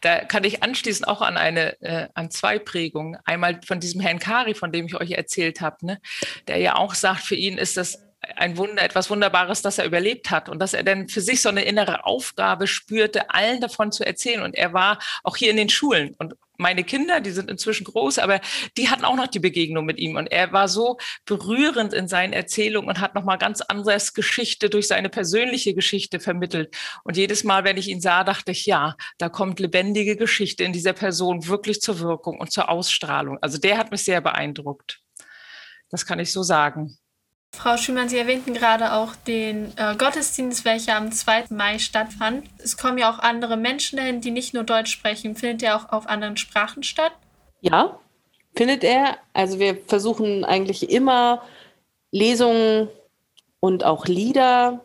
Da 0.00 0.24
kann 0.24 0.44
ich 0.44 0.62
anschließen 0.62 1.04
auch 1.04 1.22
an 1.22 1.36
eine, 1.36 1.80
äh, 1.80 2.08
an 2.14 2.30
zwei 2.30 2.58
Prägungen. 2.58 3.18
Einmal 3.24 3.60
von 3.66 3.80
diesem 3.80 4.00
Herrn 4.00 4.18
Kari, 4.18 4.54
von 4.54 4.72
dem 4.72 4.86
ich 4.86 4.94
euch 4.94 5.12
erzählt 5.12 5.60
habe, 5.60 5.84
ne, 5.86 6.00
der 6.48 6.58
ja 6.58 6.76
auch 6.76 6.94
sagt, 6.94 7.22
für 7.22 7.34
ihn 7.36 7.58
ist 7.58 7.76
das 7.76 7.98
ein 8.36 8.56
Wunder, 8.56 8.82
etwas 8.82 9.10
Wunderbares, 9.10 9.62
dass 9.62 9.78
er 9.78 9.84
überlebt 9.84 10.30
hat 10.30 10.48
und 10.48 10.58
dass 10.58 10.74
er 10.74 10.82
dann 10.82 11.08
für 11.08 11.20
sich 11.20 11.42
so 11.42 11.48
eine 11.48 11.62
innere 11.62 12.04
Aufgabe 12.04 12.66
spürte, 12.66 13.30
allen 13.30 13.60
davon 13.60 13.92
zu 13.92 14.04
erzählen. 14.04 14.42
Und 14.42 14.54
er 14.54 14.72
war 14.72 14.98
auch 15.22 15.36
hier 15.36 15.50
in 15.50 15.56
den 15.56 15.68
Schulen 15.68 16.14
und 16.18 16.34
meine 16.58 16.84
Kinder, 16.84 17.20
die 17.20 17.30
sind 17.30 17.50
inzwischen 17.50 17.84
groß, 17.84 18.18
aber 18.18 18.40
die 18.76 18.88
hatten 18.88 19.04
auch 19.04 19.16
noch 19.16 19.26
die 19.26 19.38
Begegnung 19.38 19.84
mit 19.84 19.98
ihm. 19.98 20.16
Und 20.16 20.28
er 20.28 20.52
war 20.52 20.68
so 20.68 20.98
berührend 21.24 21.92
in 21.92 22.08
seinen 22.08 22.32
Erzählungen 22.32 22.88
und 22.88 23.00
hat 23.00 23.14
nochmal 23.14 23.38
ganz 23.38 23.60
anderes 23.60 24.14
Geschichte 24.14 24.70
durch 24.70 24.88
seine 24.88 25.08
persönliche 25.08 25.74
Geschichte 25.74 26.20
vermittelt. 26.20 26.74
Und 27.04 27.16
jedes 27.16 27.44
Mal, 27.44 27.64
wenn 27.64 27.76
ich 27.76 27.88
ihn 27.88 28.00
sah, 28.00 28.24
dachte 28.24 28.52
ich, 28.52 28.66
ja, 28.66 28.96
da 29.18 29.28
kommt 29.28 29.60
lebendige 29.60 30.16
Geschichte 30.16 30.64
in 30.64 30.72
dieser 30.72 30.92
Person 30.92 31.46
wirklich 31.46 31.80
zur 31.80 32.00
Wirkung 32.00 32.38
und 32.40 32.52
zur 32.52 32.68
Ausstrahlung. 32.68 33.38
Also 33.40 33.58
der 33.58 33.78
hat 33.78 33.90
mich 33.90 34.04
sehr 34.04 34.20
beeindruckt. 34.20 35.00
Das 35.90 36.04
kann 36.06 36.18
ich 36.18 36.32
so 36.32 36.42
sagen. 36.42 36.98
Frau 37.56 37.76
Schümann, 37.76 38.08
Sie 38.08 38.18
erwähnten 38.18 38.52
gerade 38.54 38.92
auch 38.92 39.16
den 39.26 39.72
äh, 39.76 39.96
Gottesdienst, 39.96 40.64
welcher 40.64 40.96
am 40.96 41.10
2. 41.10 41.46
Mai 41.50 41.78
stattfand. 41.78 42.46
Es 42.62 42.76
kommen 42.76 42.98
ja 42.98 43.10
auch 43.10 43.18
andere 43.18 43.56
Menschen 43.56 43.96
dahin, 43.96 44.20
die 44.20 44.30
nicht 44.30 44.52
nur 44.52 44.62
Deutsch 44.62 44.92
sprechen. 44.92 45.34
Findet 45.36 45.62
der 45.62 45.76
auch 45.76 45.90
auf 45.90 46.06
anderen 46.06 46.36
Sprachen 46.36 46.82
statt? 46.82 47.12
Ja, 47.60 47.98
findet 48.54 48.84
er. 48.84 49.16
Also 49.32 49.58
wir 49.58 49.76
versuchen 49.86 50.44
eigentlich 50.44 50.90
immer 50.90 51.42
Lesungen 52.10 52.88
und 53.60 53.84
auch 53.84 54.06
Lieder 54.06 54.84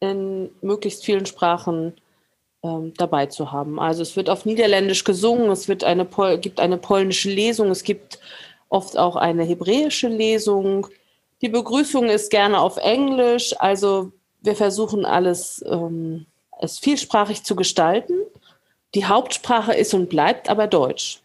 in 0.00 0.50
möglichst 0.60 1.04
vielen 1.04 1.26
Sprachen 1.26 1.94
ähm, 2.62 2.94
dabei 2.96 3.26
zu 3.26 3.52
haben. 3.52 3.78
Also 3.78 4.02
es 4.02 4.16
wird 4.16 4.30
auf 4.30 4.44
Niederländisch 4.44 5.04
gesungen, 5.04 5.50
es 5.50 5.68
wird 5.68 5.84
eine 5.84 6.06
gibt 6.40 6.58
eine 6.58 6.78
polnische 6.78 7.30
Lesung, 7.30 7.70
es 7.70 7.82
gibt 7.82 8.18
oft 8.68 8.96
auch 8.96 9.16
eine 9.16 9.44
hebräische 9.44 10.08
Lesung. 10.08 10.88
Die 11.40 11.48
Begrüßung 11.48 12.06
ist 12.06 12.30
gerne 12.30 12.60
auf 12.60 12.76
Englisch. 12.78 13.54
Also 13.58 14.12
wir 14.40 14.56
versuchen 14.56 15.04
alles, 15.04 15.64
ähm, 15.68 16.26
es 16.60 16.78
vielsprachig 16.78 17.44
zu 17.44 17.54
gestalten. 17.54 18.14
Die 18.94 19.06
Hauptsprache 19.06 19.74
ist 19.74 19.94
und 19.94 20.08
bleibt 20.08 20.48
aber 20.48 20.66
Deutsch. 20.66 21.20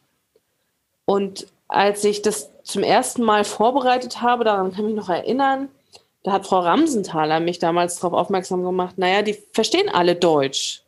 Und 1.06 1.48
als 1.68 2.04
ich 2.04 2.22
das 2.22 2.52
zum 2.64 2.84
ersten 2.84 3.24
Mal 3.24 3.44
vorbereitet 3.44 4.22
habe, 4.22 4.44
daran 4.44 4.72
kann 4.72 4.86
ich 4.86 4.94
mich 4.94 5.04
noch 5.04 5.10
erinnern, 5.10 5.70
da 6.24 6.32
hat 6.32 6.48
Frau 6.48 6.60
Ramsenthaler 6.60 7.40
mich 7.42 7.60
damals 7.60 7.96
darauf 7.96 8.14
aufmerksam 8.14 8.64
gemacht, 8.64 8.98
naja, 8.98 9.22
die 9.22 9.38
verstehen 9.52 9.90
alle 9.90 10.16
Deutsch, 10.16 10.84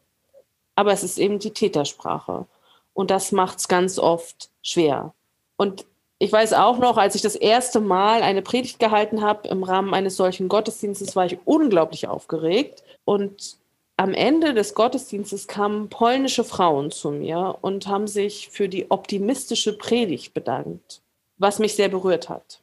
aber 0.76 0.94
es 0.94 1.04
ist 1.04 1.18
eben 1.18 1.40
die 1.40 1.52
Tätersprache. 1.52 2.46
Und 2.94 3.12
das 3.12 3.34
macht 3.34 3.60
es 3.60 3.68
ganz 3.68 4.00
oft 4.00 4.50
schwer. 4.62 5.14
Und 5.58 5.86
ich 6.18 6.32
weiß 6.32 6.54
auch 6.54 6.78
noch, 6.78 6.98
als 6.98 7.16
ich 7.16 7.22
das 7.22 7.36
erste 7.36 7.82
Mal 7.82 8.22
eine 8.22 8.42
Predigt 8.42 8.80
gehalten 8.80 9.22
habe 9.22 9.48
im 9.50 9.64
Rahmen 9.64 9.94
eines 9.94 10.16
solchen 10.16 10.48
Gottesdienstes, 10.48 11.16
war 11.16 11.26
ich 11.26 11.40
unglaublich 11.44 12.08
aufgeregt. 12.08 12.84
Und 13.04 13.58
am 13.98 14.14
Ende 14.14 14.54
des 14.54 14.76
Gottesdienstes 14.76 15.48
kamen 15.48 15.90
polnische 15.90 16.44
Frauen 16.44 16.92
zu 16.92 17.12
mir 17.12 17.58
und 17.62 17.88
haben 17.88 18.08
sich 18.08 18.50
für 18.50 18.70
die 18.70 18.90
optimistische 18.92 19.78
Predigt 19.78 20.34
bedankt, 20.34 21.02
was 21.38 21.60
mich 21.60 21.76
sehr 21.76 21.90
berührt 21.90 22.30
hat. 22.30 22.62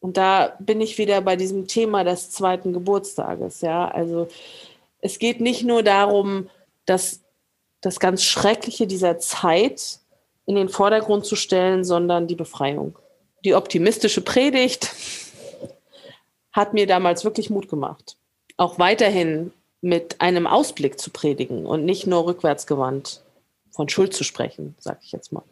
Und 0.00 0.16
da 0.16 0.56
bin 0.58 0.80
ich 0.80 0.98
wieder 0.98 1.20
bei 1.20 1.36
diesem 1.36 1.68
Thema 1.68 2.04
des 2.04 2.30
zweiten 2.30 2.72
Geburtstages. 2.72 3.60
Ja, 3.60 3.88
also 3.88 4.28
es 5.00 5.18
geht 5.18 5.40
nicht 5.40 5.62
nur 5.62 5.82
darum, 5.82 6.50
dass 6.84 7.20
das 7.80 8.00
ganz 8.00 8.22
Schreckliche 8.22 8.86
dieser 8.86 9.18
Zeit 9.18 10.00
in 10.52 10.66
den 10.66 10.68
Vordergrund 10.68 11.24
zu 11.24 11.36
stellen, 11.36 11.84
sondern 11.84 12.26
die 12.26 12.34
Befreiung. 12.34 12.98
Die 13.44 13.54
optimistische 13.54 14.20
Predigt 14.20 14.90
hat 16.52 16.74
mir 16.74 16.86
damals 16.86 17.24
wirklich 17.24 17.50
Mut 17.50 17.68
gemacht, 17.68 18.16
auch 18.56 18.78
weiterhin 18.78 19.52
mit 19.80 20.20
einem 20.20 20.46
Ausblick 20.46 21.00
zu 21.00 21.10
predigen 21.10 21.66
und 21.66 21.84
nicht 21.84 22.06
nur 22.06 22.26
rückwärtsgewandt 22.26 23.22
von 23.70 23.88
Schuld 23.88 24.14
zu 24.14 24.22
sprechen, 24.22 24.76
sage 24.78 25.00
ich 25.02 25.12
jetzt 25.12 25.32
mal. 25.32 25.42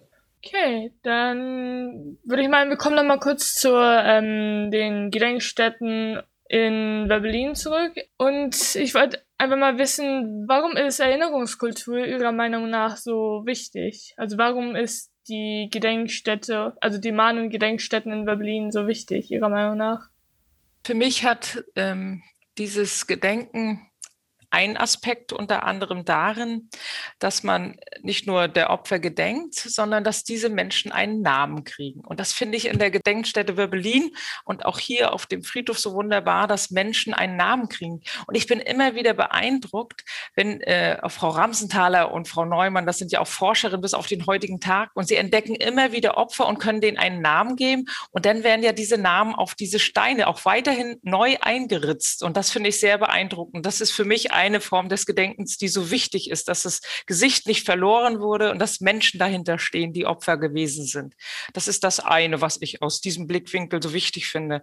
Okay, 0.45 0.93
dann 1.03 2.19
würde 2.25 2.43
ich 2.43 2.49
mal, 2.49 2.69
wir 2.69 2.77
kommen 2.77 2.97
noch 2.97 3.05
mal 3.05 3.19
kurz 3.19 3.55
zu 3.55 3.71
ähm, 3.75 4.71
den 4.71 5.11
Gedenkstätten 5.11 6.21
in 6.51 7.07
Berlin 7.07 7.55
zurück. 7.55 7.93
Und 8.17 8.75
ich 8.75 8.95
wollte 8.95 9.23
einfach 9.39 9.57
mal 9.57 9.79
wissen, 9.79 10.49
warum 10.49 10.77
ist 10.77 10.99
Erinnerungskultur 10.99 12.05
Ihrer 12.05 12.33
Meinung 12.33 12.69
nach 12.69 12.97
so 12.97 13.43
wichtig? 13.45 14.15
Also 14.17 14.37
warum 14.37 14.75
ist 14.75 15.13
die 15.29 15.69
Gedenkstätte, 15.71 16.77
also 16.81 16.99
die 16.99 17.13
Mahn- 17.13 17.51
Gedenkstätten 17.51 18.13
in 18.13 18.25
Berlin 18.25 18.73
so 18.73 18.89
wichtig, 18.89 19.31
Ihrer 19.31 19.49
Meinung 19.49 19.77
nach? 19.77 20.09
Für 20.85 20.95
mich 20.95 21.25
hat 21.25 21.63
ähm, 21.77 22.23
dieses 22.59 23.07
Gedenken 23.07 23.87
ein 24.51 24.77
Aspekt 24.77 25.33
unter 25.33 25.65
anderem 25.65 26.05
darin, 26.05 26.69
dass 27.19 27.43
man 27.43 27.77
nicht 28.03 28.27
nur 28.27 28.49
der 28.49 28.71
Opfer 28.71 28.99
gedenkt, 28.99 29.55
sondern 29.55 30.05
dass 30.05 30.25
diese 30.25 30.49
Menschen 30.49 30.93
einen 30.93 31.23
Namen 31.23 31.65
kriegen. 31.65 32.01
Und 32.01 32.21
das 32.21 32.33
finde 32.33 32.57
ich 32.57 32.67
in 32.67 32.79
der 32.79 32.91
Gedenkstätte 32.91 33.57
Wirbelin 33.57 34.11
und 34.45 34.67
auch 34.67 34.79
hier 34.79 35.13
auf 35.13 35.27
dem 35.27 35.43
Friedhof 35.43 35.79
so 35.79 35.95
wunderbar, 35.95 36.47
dass 36.47 36.71
Menschen 36.71 37.15
einen 37.15 37.37
Namen 37.37 37.69
kriegen. 37.69 38.01
Und 38.27 38.35
ich 38.35 38.47
bin 38.47 38.61
immer 38.61 38.95
wieder 38.95 39.15
beeindruckt, 39.15 40.05
wenn 40.35 40.61
äh, 40.63 41.09
Frau 41.09 41.31
Ramsenthaler 41.31 42.13
und 42.13 42.29
Frau 42.29 42.45
Neumann, 42.45 42.87
das 42.87 42.99
sind 42.99 43.13
ja 43.13 43.21
auch 43.21 43.29
Forscherinnen 43.29 43.81
bis 43.81 43.95
auf 43.95 44.07
den 44.07 44.27
heutigen 44.27 44.61
Tag, 44.61 44.91
und 44.95 45.07
sie 45.09 45.17
entdecken 45.17 45.55
immer 45.55 45.93
wieder 45.93 46.17
Opfer 46.17 46.47
und 46.47 46.59
können 46.59 46.81
denen 46.81 46.99
einen 46.99 47.23
Namen 47.23 47.57
geben. 47.57 47.87
Und 48.11 48.27
dann 48.27 48.43
werden 48.43 48.63
ja 48.63 48.73
diese 48.73 48.99
Namen 48.99 49.35
auf 49.35 49.55
diese 49.55 49.79
Steine 49.79 50.27
auch 50.27 50.45
weiterhin 50.45 50.99
neu 51.03 51.37
eingeritzt. 51.41 52.23
Und 52.23 52.37
das 52.37 52.51
finde 52.51 52.71
ich 52.71 52.81
sehr 52.81 52.99
beeindruckend. 52.99 53.65
Das 53.65 53.81
ist 53.81 53.93
für 53.93 54.05
mich 54.05 54.33
eine 54.41 54.61
Form 54.61 54.89
des 54.89 55.05
Gedenkens, 55.05 55.59
die 55.59 55.69
so 55.69 55.91
wichtig 55.91 56.31
ist, 56.31 56.49
dass 56.49 56.63
das 56.63 56.81
Gesicht 57.05 57.47
nicht 57.47 57.67
verloren 57.67 58.21
wurde 58.21 58.51
und 58.51 58.59
dass 58.59 58.81
Menschen 58.81 59.19
dahinter 59.19 59.59
stehen, 59.59 59.93
die 59.93 60.07
Opfer 60.07 60.39
gewesen 60.39 60.87
sind. 60.87 61.15
Das 61.53 61.69
ist 61.69 61.85
das 61.85 62.01
eine, 62.01 62.41
was 62.41 62.57
ich 62.63 62.81
aus 62.81 63.03
diesem 63.03 63.27
Blickwinkel 63.27 63.83
so 63.83 63.93
wichtig 63.93 64.29
finde. 64.29 64.63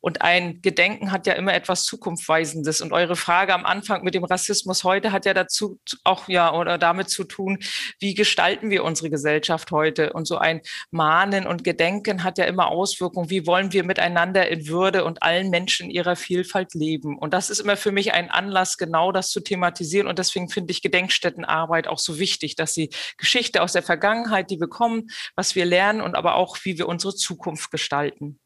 Und 0.00 0.22
ein 0.22 0.62
Gedenken 0.62 1.12
hat 1.12 1.26
ja 1.26 1.34
immer 1.34 1.52
etwas 1.52 1.84
Zukunftsweisendes. 1.84 2.80
Und 2.80 2.94
eure 2.94 3.16
Frage 3.16 3.52
am 3.52 3.66
Anfang 3.66 4.02
mit 4.02 4.14
dem 4.14 4.24
Rassismus 4.24 4.82
heute 4.82 5.12
hat 5.12 5.26
ja 5.26 5.34
dazu 5.34 5.78
auch 6.04 6.28
ja 6.28 6.54
oder 6.54 6.78
damit 6.78 7.10
zu 7.10 7.24
tun, 7.24 7.58
wie 8.00 8.14
gestalten 8.14 8.70
wir 8.70 8.82
unsere 8.82 9.10
Gesellschaft 9.10 9.70
heute? 9.72 10.14
Und 10.14 10.26
so 10.26 10.38
ein 10.38 10.62
Mahnen 10.90 11.46
und 11.46 11.64
Gedenken 11.64 12.24
hat 12.24 12.38
ja 12.38 12.46
immer 12.46 12.68
Auswirkungen. 12.68 13.28
Wie 13.28 13.46
wollen 13.46 13.74
wir 13.74 13.84
miteinander 13.84 14.48
in 14.48 14.68
Würde 14.68 15.04
und 15.04 15.22
allen 15.22 15.50
Menschen 15.50 15.90
ihrer 15.90 16.16
Vielfalt 16.16 16.72
leben? 16.72 17.18
Und 17.18 17.34
das 17.34 17.50
ist 17.50 17.60
immer 17.60 17.76
für 17.76 17.92
mich 17.92 18.14
ein 18.14 18.30
Anlass, 18.30 18.78
genau 18.78 19.12
das 19.18 19.30
zu 19.30 19.40
thematisieren. 19.40 20.08
Und 20.08 20.18
deswegen 20.18 20.48
finde 20.48 20.70
ich 20.70 20.82
Gedenkstättenarbeit 20.82 21.86
auch 21.86 21.98
so 21.98 22.18
wichtig, 22.18 22.56
dass 22.56 22.72
sie 22.72 22.90
Geschichte 23.16 23.62
aus 23.62 23.72
der 23.72 23.82
Vergangenheit, 23.82 24.50
die 24.50 24.60
wir 24.60 24.68
kommen, 24.68 25.10
was 25.34 25.54
wir 25.54 25.64
lernen 25.64 26.00
und 26.00 26.14
aber 26.14 26.36
auch, 26.36 26.56
wie 26.62 26.78
wir 26.78 26.88
unsere 26.88 27.14
Zukunft 27.14 27.70
gestalten. 27.70 28.38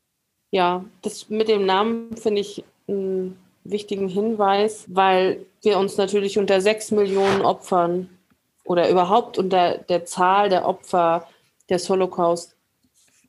Ja, 0.50 0.84
das 1.02 1.28
mit 1.30 1.48
dem 1.48 1.64
Namen 1.64 2.16
finde 2.16 2.40
ich 2.40 2.64
einen 2.88 3.38
wichtigen 3.64 4.08
Hinweis, 4.08 4.84
weil 4.88 5.46
wir 5.62 5.78
uns 5.78 5.96
natürlich 5.96 6.38
unter 6.38 6.60
sechs 6.60 6.90
Millionen 6.90 7.42
Opfern 7.42 8.08
oder 8.64 8.88
überhaupt 8.90 9.38
unter 9.38 9.78
der 9.78 10.04
Zahl 10.04 10.48
der 10.48 10.66
Opfer 10.66 11.28
des 11.70 11.88
Holocaust 11.88 12.56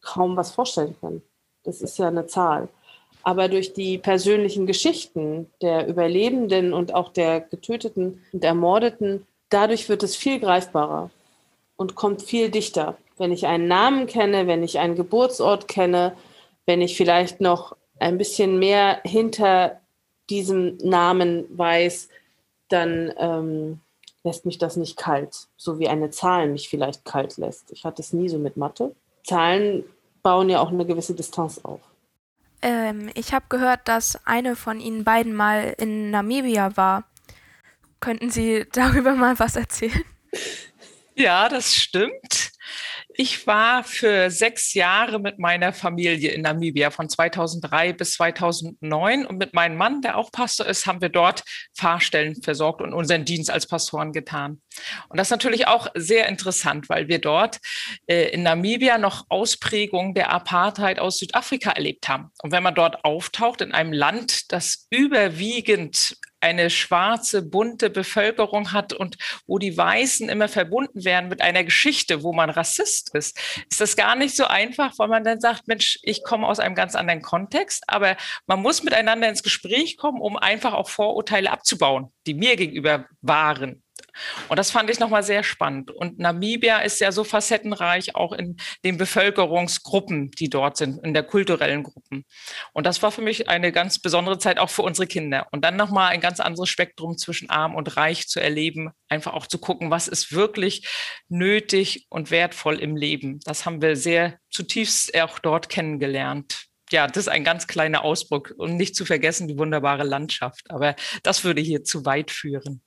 kaum 0.01 0.35
was 0.35 0.51
vorstellen 0.51 0.95
können. 1.00 1.21
Das 1.63 1.81
ist 1.81 1.97
ja 1.97 2.07
eine 2.07 2.27
Zahl. 2.27 2.67
Aber 3.24 3.48
durch 3.48 3.74
die 3.74 3.98
persönlichen 3.98 4.68
Geschichten 4.68 5.50
der 5.62 5.88
Überlebenden 5.88 6.74
und 6.74 6.94
auch 6.94 7.12
der 7.12 7.39
Getöteten 7.42 8.22
und 8.34 8.44
Ermordeten, 8.44 9.25
dadurch 9.50 9.88
wird 9.88 10.03
es 10.03 10.15
viel 10.15 10.39
greifbarer 10.39 11.10
und 11.77 11.96
kommt 11.96 12.22
viel 12.22 12.51
dichter. 12.51 12.98
Wenn 13.18 13.32
ich 13.32 13.48
einen 13.48 13.68
Namen 13.68 14.08
kenne, 14.08 14.48
wenn 14.48 14.62
ich 14.62 14.80
einen 14.80 14.96
Geburtsort 14.96 15.68
kenne, 15.68 16.13
wenn 16.65 16.82
ich 16.82 16.98
vielleicht 16.98 17.39
noch 17.39 17.75
ein 18.00 18.18
bisschen 18.18 18.60
mehr 18.60 19.00
hinter 19.03 19.80
diesem 20.30 20.77
Namen 20.77 21.46
weiß, 21.58 22.10
dann 22.70 23.13
ähm, 23.18 23.80
lässt 24.24 24.46
mich 24.46 24.58
das 24.58 24.77
nicht 24.77 24.98
kalt, 24.98 25.48
so 25.58 25.80
wie 25.80 25.88
eine 25.88 26.10
Zahl 26.10 26.48
mich 26.50 26.70
vielleicht 26.70 27.06
kalt 27.06 27.38
lässt. 27.38 27.72
Ich 27.72 27.86
hatte 27.86 28.01
es 28.01 28.13
nie 28.13 28.30
so 28.30 28.38
mit 28.38 28.58
Mathe. 28.58 28.96
Zahlen 29.24 29.84
bauen 30.24 30.50
ja 30.50 30.62
auch 30.62 30.70
eine 30.70 30.86
gewisse 30.86 31.13
Distanz 31.13 31.62
auf. 31.63 31.82
Ähm, 32.63 33.12
ich 33.13 33.34
habe 33.34 33.46
gehört, 33.50 33.88
dass 33.89 34.25
eine 34.25 34.55
von 34.55 34.79
Ihnen 34.79 35.03
beiden 35.03 35.34
mal 35.36 35.75
in 35.77 36.10
Namibia 36.10 36.75
war. 36.77 37.03
Könnten 38.00 38.32
Sie 38.32 38.65
darüber 38.72 39.13
mal 39.13 39.38
was 39.38 39.55
erzählen? 39.55 40.03
Ja, 41.13 41.50
das 41.50 41.75
stimmt. 41.75 42.42
Ich 43.15 43.46
war 43.46 43.84
für 43.84 44.32
sechs 44.32 44.74
Jahre 44.74 45.20
mit 45.20 45.38
meiner 45.38 45.72
Familie 45.72 46.32
in 46.32 46.41
Namibia 46.41 46.89
von 46.89 47.10
2003 47.10 47.93
bis 47.93 48.13
2009 48.13 49.25
und 49.25 49.38
mit 49.38 49.53
meinem 49.53 49.77
Mann, 49.77 50.01
der 50.01 50.17
auch 50.17 50.32
Pastor 50.32 50.65
ist, 50.65 50.88
haben 50.88 51.01
wir 51.01 51.10
dort 51.10 51.43
Fahrstellen 51.75 52.41
versorgt 52.41 52.82
und 52.82 52.93
unseren 52.93 53.24
Dienst 53.24 53.51
als 53.51 53.67
Pastoren 53.67 54.13
getan. 54.13 54.62
Und 55.10 55.17
das 55.17 55.27
ist 55.27 55.32
natürlich 55.32 55.67
auch 55.67 55.88
sehr 55.93 56.27
interessant, 56.27 56.89
weil 56.89 57.08
wir 57.08 57.20
dort 57.20 57.60
äh, 58.08 58.29
in 58.29 58.43
Namibia 58.43 58.98
noch 58.98 59.25
Ausprägungen 59.29 60.15
der 60.15 60.32
Apartheid 60.32 61.00
aus 61.00 61.20
Südafrika 61.20 61.72
erlebt 61.72 62.10
haben. 62.10 62.32
Und 62.41 62.51
wenn 62.51 62.63
man 62.63 62.74
dort 62.74 63.05
auftaucht 63.05 63.62
in 63.62 63.74
einem 63.74 63.93
Land, 63.93 64.51
das 64.51 64.88
überwiegend 64.89 66.17
eine 66.43 66.69
schwarze, 66.69 67.41
bunte 67.41 67.89
Bevölkerung 67.89 68.73
hat 68.73 68.93
und 68.93 69.17
wo 69.47 69.59
die 69.59 69.75
Weißen 69.75 70.29
immer 70.29 70.47
verbunden 70.47 71.05
werden 71.05 71.29
mit 71.29 71.41
einer 71.41 71.63
Geschichte, 71.63 72.23
wo 72.23 72.33
man 72.33 72.50
Rassist 72.50 73.15
ist, 73.15 73.39
ist 73.69 73.81
das 73.81 73.95
gar 73.95 74.15
nicht 74.15 74.35
so 74.35 74.45
einfach, 74.45 74.93
weil 74.97 75.07
man 75.07 75.23
dann 75.23 75.39
sagt, 75.39 75.67
Mensch, 75.67 76.00
ich 76.03 76.23
komme 76.23 76.47
aus 76.47 76.59
einem 76.59 76.75
ganz 76.75 76.95
anderen 76.95 77.21
Kontext, 77.21 77.83
aber 77.88 78.17
man 78.45 78.62
muss 78.62 78.83
miteinander 78.83 79.29
ins 79.29 79.43
Gespräch 79.43 79.97
kommen, 79.97 80.21
um 80.21 80.38
einfach 80.38 80.73
auch 80.73 80.89
Vorurteile 80.89 81.51
abzubauen, 81.51 82.12
die 82.27 82.33
mir 82.33 82.55
gegenüber 82.55 83.05
waren. 83.21 83.83
Und 84.50 84.58
das 84.58 84.72
fand 84.72 84.89
ich 84.89 85.00
nochmal 85.00 85.24
sehr 85.24 85.43
spannend. 85.43 85.91
Und 85.91 86.20
Namibia 86.20 86.79
ist 86.79 87.00
ja 87.00 87.12
so 87.12 87.24
facettenreich 87.24 88.15
auch 88.15 88.34
in 88.34 88.58
den 88.84 88.98
Bevölkerungsgruppen, 88.98 90.32
die 90.32 90.50
dort 90.50 90.77
sind, 90.77 91.03
in 91.03 91.13
der 91.13 91.24
kulturellen 91.24 91.84
Gruppen. 91.84 92.25
Und 92.74 92.86
das 92.86 93.01
war 93.01 93.12
für 93.12 93.22
mich 93.22 93.50
eine 93.50 93.72
ganz 93.72 94.00
besondere 94.00 94.38
Zeit 94.38 94.60
auch 94.60 94.70
für 94.70 94.84
unsere 94.84 95.08
Kinder. 95.08 95.48
Und 95.51 95.63
dann 95.65 95.75
nochmal 95.75 96.12
ein 96.12 96.22
ganz 96.22 96.39
anderes 96.39 96.70
Spektrum 96.70 97.17
zwischen 97.17 97.50
arm 97.50 97.75
und 97.75 97.98
reich 97.98 98.27
zu 98.27 98.39
erleben, 98.39 98.91
einfach 99.10 99.34
auch 99.34 99.48
zu 99.48 99.58
gucken, 99.58 99.91
was 99.91 100.08
ist 100.08 100.34
wirklich 100.34 100.88
nötig 101.29 102.05
und 102.10 102.32
wertvoll 102.32 102.79
im 102.79 102.96
Leben. 102.96 103.39
Das 103.46 103.65
haben 103.65 103.82
wir 103.82 103.96
sehr 103.96 104.38
zutiefst 104.50 105.20
auch 105.20 105.39
dort 105.39 105.70
kennengelernt 105.70 106.67
ja, 106.93 107.08
das 107.08 107.17
ist 107.17 107.27
ein 107.27 107.43
ganz 107.43 107.67
kleiner 107.67 108.03
Ausdruck 108.03 108.53
und 108.55 108.77
nicht 108.77 108.96
zu 108.96 109.03
vergessen 109.03 109.48
die 109.48 109.58
wunderbare 109.58 110.03
Landschaft. 110.03 110.70
Aber 110.70 110.96
das 111.24 111.43
würde 111.43 111.60
hier 111.60 111.84
zu 111.84 112.05
weit 112.05 112.29
führen. 112.29 112.84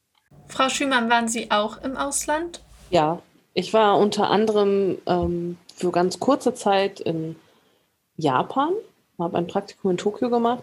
Frau 0.48 0.68
Schümann, 0.68 1.10
waren 1.10 1.28
Sie 1.28 1.50
auch 1.50 1.82
im 1.82 1.96
Ausland? 1.96 2.60
Ja, 2.90 3.20
ich 3.54 3.72
war 3.72 3.98
unter 3.98 4.30
anderem 4.30 4.98
ähm, 5.06 5.58
für 5.74 5.90
ganz 5.90 6.20
kurze 6.20 6.54
Zeit 6.54 7.00
in 7.00 7.36
Japan, 8.16 8.72
habe 9.18 9.38
ein 9.38 9.46
Praktikum 9.46 9.92
in 9.92 9.96
Tokio 9.96 10.30
gemacht. 10.30 10.62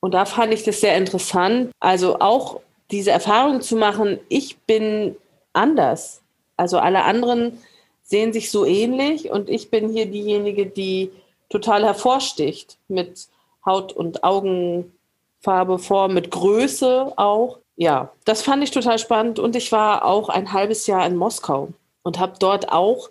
Und 0.00 0.14
da 0.14 0.24
fand 0.24 0.52
ich 0.52 0.64
das 0.64 0.80
sehr 0.80 0.96
interessant. 0.96 1.70
Also 1.78 2.18
auch 2.18 2.60
diese 2.90 3.10
Erfahrung 3.10 3.60
zu 3.60 3.76
machen, 3.76 4.18
ich 4.28 4.58
bin 4.60 5.16
anders. 5.52 6.22
Also 6.56 6.78
alle 6.78 7.04
anderen 7.04 7.58
sehen 8.02 8.32
sich 8.32 8.50
so 8.50 8.64
ähnlich 8.64 9.30
und 9.30 9.48
ich 9.48 9.70
bin 9.70 9.88
hier 9.88 10.06
diejenige, 10.06 10.66
die 10.66 11.10
total 11.48 11.84
hervorsticht 11.84 12.78
mit 12.88 13.28
Haut- 13.64 13.92
und 13.92 14.24
Augenfarbe, 14.24 15.78
Form, 15.78 16.14
mit 16.14 16.30
Größe 16.30 17.12
auch 17.16 17.58
ja, 17.76 18.12
das 18.24 18.42
fand 18.42 18.62
ich 18.62 18.70
total 18.70 18.98
spannend 18.98 19.38
und 19.38 19.56
ich 19.56 19.72
war 19.72 20.04
auch 20.04 20.28
ein 20.28 20.52
halbes 20.52 20.86
Jahr 20.86 21.06
in 21.06 21.16
Moskau 21.16 21.68
und 22.02 22.18
habe 22.18 22.34
dort 22.38 22.70
auch 22.70 23.10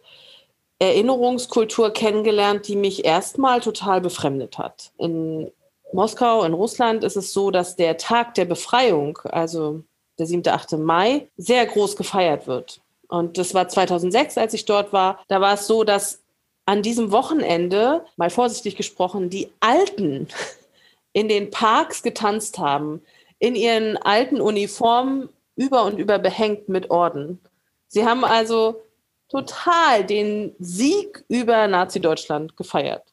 Erinnerungskultur 0.80 1.92
kennengelernt, 1.92 2.68
die 2.68 2.76
mich 2.76 3.06
erstmal 3.06 3.62
total 3.62 4.02
befremdet 4.02 4.58
hat. 4.58 4.92
In 4.98 5.52
Moskau, 5.94 6.44
in 6.44 6.54
Russland 6.54 7.04
ist 7.04 7.18
es 7.18 7.34
so, 7.34 7.52
dass 7.52 7.76
der 7.76 7.98
Tag 7.98 8.34
der 8.36 8.46
Befreiung, 8.46 9.20
also 9.26 9.84
der 10.18 10.26
7. 10.26 10.48
8. 10.48 10.74
Mai, 10.74 11.28
sehr 11.38 11.66
groß 11.66 11.96
gefeiert 11.96 12.48
wird. 12.48 12.82
Und 13.08 13.38
das 13.38 13.54
war 13.54 13.68
2006, 13.68 14.38
als 14.38 14.54
ich 14.54 14.66
dort 14.66 14.94
war. 14.94 15.20
Da 15.28 15.42
war 15.42 15.56
es 15.56 15.68
so, 15.68 15.84
dass 15.84 16.22
an 16.66 16.82
diesem 16.82 17.12
Wochenende, 17.12 18.06
mal 18.16 18.30
vorsichtig 18.30 18.76
gesprochen, 18.76 19.30
die 19.30 19.50
Alten 19.60 20.28
in 21.14 21.28
den 21.28 21.52
Parks 21.52 22.04
getanzt 22.04 22.58
haben 22.58 23.02
in 23.42 23.56
ihren 23.56 23.98
alten 23.98 24.40
Uniformen 24.40 25.28
über 25.56 25.84
und 25.84 25.98
über 25.98 26.20
behängt 26.20 26.70
mit 26.70 26.92
Orden. 26.92 27.40
Sie 27.88 28.06
haben 28.06 28.24
also 28.24 28.84
total 29.30 30.06
den 30.06 30.56
Sieg 30.60 31.26
über 31.28 31.68
Nazi-Deutschland 31.68 32.56
gefeiert. 32.56 33.04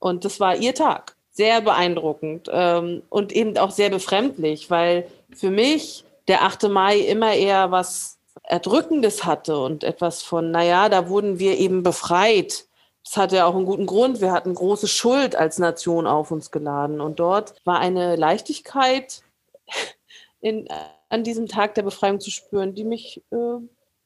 Und 0.00 0.24
das 0.24 0.40
war 0.40 0.56
ihr 0.56 0.74
Tag. 0.74 1.16
Sehr 1.30 1.60
beeindruckend 1.60 2.50
ähm, 2.52 3.02
und 3.08 3.30
eben 3.30 3.56
auch 3.56 3.70
sehr 3.70 3.90
befremdlich, 3.90 4.68
weil 4.68 5.06
für 5.32 5.50
mich 5.50 6.04
der 6.26 6.42
8. 6.42 6.64
Mai 6.64 6.98
immer 6.98 7.32
eher 7.34 7.70
was 7.70 8.18
Erdrückendes 8.42 9.24
hatte 9.24 9.58
und 9.58 9.84
etwas 9.84 10.24
von, 10.24 10.50
naja, 10.50 10.88
da 10.88 11.08
wurden 11.08 11.38
wir 11.38 11.56
eben 11.56 11.84
befreit. 11.84 12.66
Das 13.04 13.16
hatte 13.16 13.46
auch 13.46 13.54
einen 13.54 13.64
guten 13.64 13.86
Grund. 13.86 14.20
Wir 14.20 14.32
hatten 14.32 14.54
große 14.54 14.88
Schuld 14.88 15.36
als 15.36 15.58
Nation 15.60 16.08
auf 16.08 16.32
uns 16.32 16.50
geladen. 16.50 17.00
Und 17.00 17.20
dort 17.20 17.54
war 17.64 17.78
eine 17.78 18.16
Leichtigkeit, 18.16 19.22
in, 20.40 20.68
an 21.08 21.24
diesem 21.24 21.46
Tag 21.46 21.74
der 21.74 21.82
Befreiung 21.82 22.20
zu 22.20 22.30
spüren, 22.30 22.74
die 22.74 22.84
mich 22.84 23.22
äh, 23.30 23.58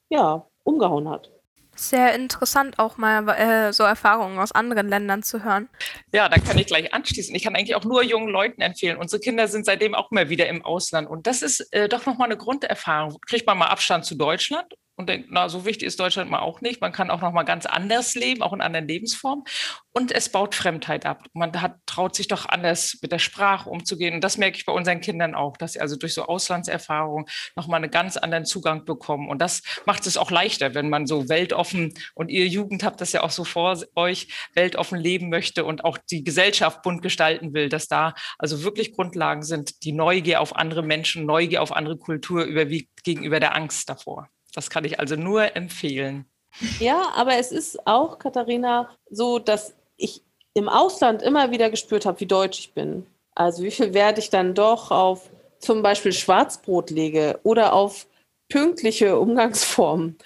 ja 0.09 0.47
umgehauen 0.63 1.09
hat. 1.09 1.31
Sehr 1.75 2.13
interessant 2.13 2.77
auch 2.77 2.97
mal 2.97 3.27
äh, 3.29 3.73
so 3.73 3.83
Erfahrungen 3.83 4.37
aus 4.37 4.51
anderen 4.51 4.89
Ländern 4.89 5.23
zu 5.23 5.43
hören. 5.43 5.69
Ja, 6.13 6.29
da 6.29 6.37
kann 6.37 6.57
ich 6.59 6.67
gleich 6.67 6.93
anschließen. 6.93 7.33
Ich 7.33 7.43
kann 7.43 7.55
eigentlich 7.55 7.75
auch 7.75 7.83
nur 7.83 8.03
jungen 8.03 8.29
Leuten 8.29 8.61
empfehlen. 8.61 8.97
Unsere 8.97 9.19
Kinder 9.19 9.47
sind 9.47 9.65
seitdem 9.65 9.95
auch 9.95 10.11
immer 10.11 10.29
wieder 10.29 10.47
im 10.47 10.63
Ausland. 10.63 11.09
Und 11.09 11.25
das 11.25 11.41
ist 11.41 11.61
äh, 11.73 11.89
doch 11.89 12.05
nochmal 12.05 12.27
eine 12.27 12.37
Grunderfahrung. 12.37 13.17
Kriegt 13.25 13.47
man 13.47 13.57
mal 13.57 13.67
Abstand 13.67 14.05
zu 14.05 14.13
Deutschland 14.13 14.71
und 14.95 15.09
denkt, 15.09 15.29
na, 15.31 15.49
so 15.49 15.65
wichtig 15.65 15.87
ist 15.87 15.99
Deutschland 15.99 16.29
mal 16.29 16.39
auch 16.39 16.61
nicht. 16.61 16.81
Man 16.81 16.91
kann 16.91 17.09
auch 17.09 17.21
noch 17.21 17.31
mal 17.31 17.43
ganz 17.43 17.65
anders 17.65 18.13
leben, 18.15 18.41
auch 18.41 18.53
in 18.53 18.61
anderen 18.61 18.87
Lebensformen. 18.87 19.43
Und 19.91 20.11
es 20.11 20.29
baut 20.29 20.55
Fremdheit 20.55 21.05
ab. 21.05 21.25
Man 21.33 21.61
hat, 21.61 21.77
traut 21.85 22.15
sich 22.15 22.27
doch 22.27 22.47
anders 22.47 22.97
mit 23.01 23.11
der 23.11 23.19
Sprache 23.19 23.69
umzugehen. 23.69 24.15
Und 24.15 24.23
das 24.23 24.37
merke 24.37 24.57
ich 24.57 24.65
bei 24.65 24.73
unseren 24.73 25.01
Kindern 25.01 25.35
auch, 25.35 25.57
dass 25.57 25.73
sie 25.73 25.81
also 25.81 25.95
durch 25.95 26.13
so 26.13 26.25
Auslandserfahrungen 26.25 27.25
noch 27.55 27.67
mal 27.67 27.77
einen 27.77 27.91
ganz 27.91 28.17
anderen 28.17 28.45
Zugang 28.45 28.85
bekommen. 28.85 29.29
Und 29.29 29.39
das 29.39 29.61
macht 29.85 30.05
es 30.05 30.17
auch 30.17 30.31
leichter, 30.31 30.75
wenn 30.75 30.89
man 30.89 31.07
so 31.07 31.29
weltoffen 31.29 31.93
und 32.13 32.29
ihr 32.29 32.47
Jugend 32.47 32.83
habt 32.83 33.01
das 33.01 33.11
ja 33.11 33.23
auch 33.23 33.31
so 33.31 33.43
vor 33.43 33.77
euch, 33.95 34.27
weltoffen 34.53 34.99
leben 34.99 35.29
möchte 35.29 35.65
und 35.65 35.85
auch 35.85 35.97
die 35.97 36.23
Gesellschaft 36.23 36.81
bunt 36.81 37.01
gestalten 37.01 37.53
will, 37.53 37.69
dass 37.69 37.87
da 37.87 38.13
also 38.37 38.63
wirklich 38.63 38.93
Grundlagen 38.93 39.43
sind, 39.43 39.83
die 39.83 39.93
Neugier 39.93 40.41
auf 40.41 40.55
andere 40.55 40.83
Menschen, 40.83 41.25
Neugier 41.25 41.61
auf 41.61 41.71
andere 41.71 41.97
Kultur 41.97 42.43
überwiegt 42.43 43.03
gegenüber 43.03 43.39
der 43.39 43.55
Angst 43.55 43.89
davor. 43.89 44.29
Das 44.53 44.69
kann 44.69 44.85
ich 44.85 44.99
also 44.99 45.15
nur 45.15 45.55
empfehlen. 45.55 46.25
Ja, 46.79 47.11
aber 47.15 47.37
es 47.37 47.51
ist 47.51 47.87
auch, 47.87 48.19
Katharina, 48.19 48.89
so, 49.09 49.39
dass 49.39 49.73
ich 49.97 50.21
im 50.53 50.69
Ausland 50.69 51.21
immer 51.21 51.51
wieder 51.51 51.69
gespürt 51.69 52.05
habe, 52.05 52.19
wie 52.19 52.27
deutsch 52.27 52.59
ich 52.59 52.73
bin. 52.73 53.05
Also 53.35 53.63
wie 53.63 53.71
viel 53.71 53.93
Wert 53.93 54.19
ich 54.19 54.29
dann 54.29 54.53
doch 54.53 54.91
auf 54.91 55.29
zum 55.59 55.81
Beispiel 55.81 56.13
Schwarzbrot 56.13 56.91
lege 56.91 57.39
oder 57.43 57.73
auf 57.73 58.05
pünktliche 58.49 59.17
Umgangsformen. 59.17 60.17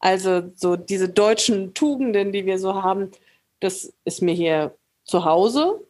Also 0.00 0.50
so 0.54 0.76
diese 0.76 1.08
deutschen 1.08 1.74
Tugenden, 1.74 2.32
die 2.32 2.46
wir 2.46 2.58
so 2.58 2.82
haben, 2.82 3.12
das 3.60 3.92
ist 4.04 4.22
mir 4.22 4.34
hier 4.34 4.74
zu 5.04 5.24
Hause 5.24 5.80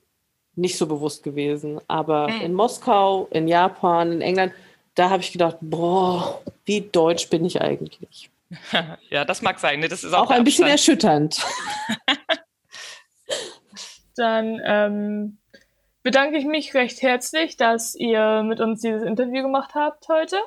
nicht 0.56 0.78
so 0.78 0.86
bewusst 0.86 1.22
gewesen. 1.22 1.80
Aber 1.86 2.28
mhm. 2.28 2.40
in 2.40 2.54
Moskau, 2.54 3.28
in 3.30 3.46
Japan, 3.46 4.12
in 4.12 4.20
England, 4.20 4.52
da 4.96 5.10
habe 5.10 5.22
ich 5.22 5.30
gedacht, 5.30 5.58
boah, 5.60 6.42
wie 6.64 6.80
deutsch 6.80 7.30
bin 7.30 7.44
ich 7.44 7.60
eigentlich? 7.60 8.30
ja, 9.10 9.24
das 9.24 9.42
mag 9.42 9.60
sein. 9.60 9.80
Ne? 9.80 9.88
Das 9.88 10.02
ist 10.02 10.12
auch, 10.12 10.26
auch 10.26 10.30
ein 10.30 10.44
bisschen 10.44 10.66
erschütternd. 10.66 11.44
Dann 14.16 14.60
ähm, 14.64 15.38
bedanke 16.02 16.38
ich 16.38 16.46
mich 16.46 16.74
recht 16.74 17.02
herzlich, 17.02 17.56
dass 17.56 17.94
ihr 17.94 18.42
mit 18.42 18.60
uns 18.60 18.80
dieses 18.80 19.02
Interview 19.02 19.42
gemacht 19.42 19.74
habt 19.74 20.08
heute. 20.08 20.38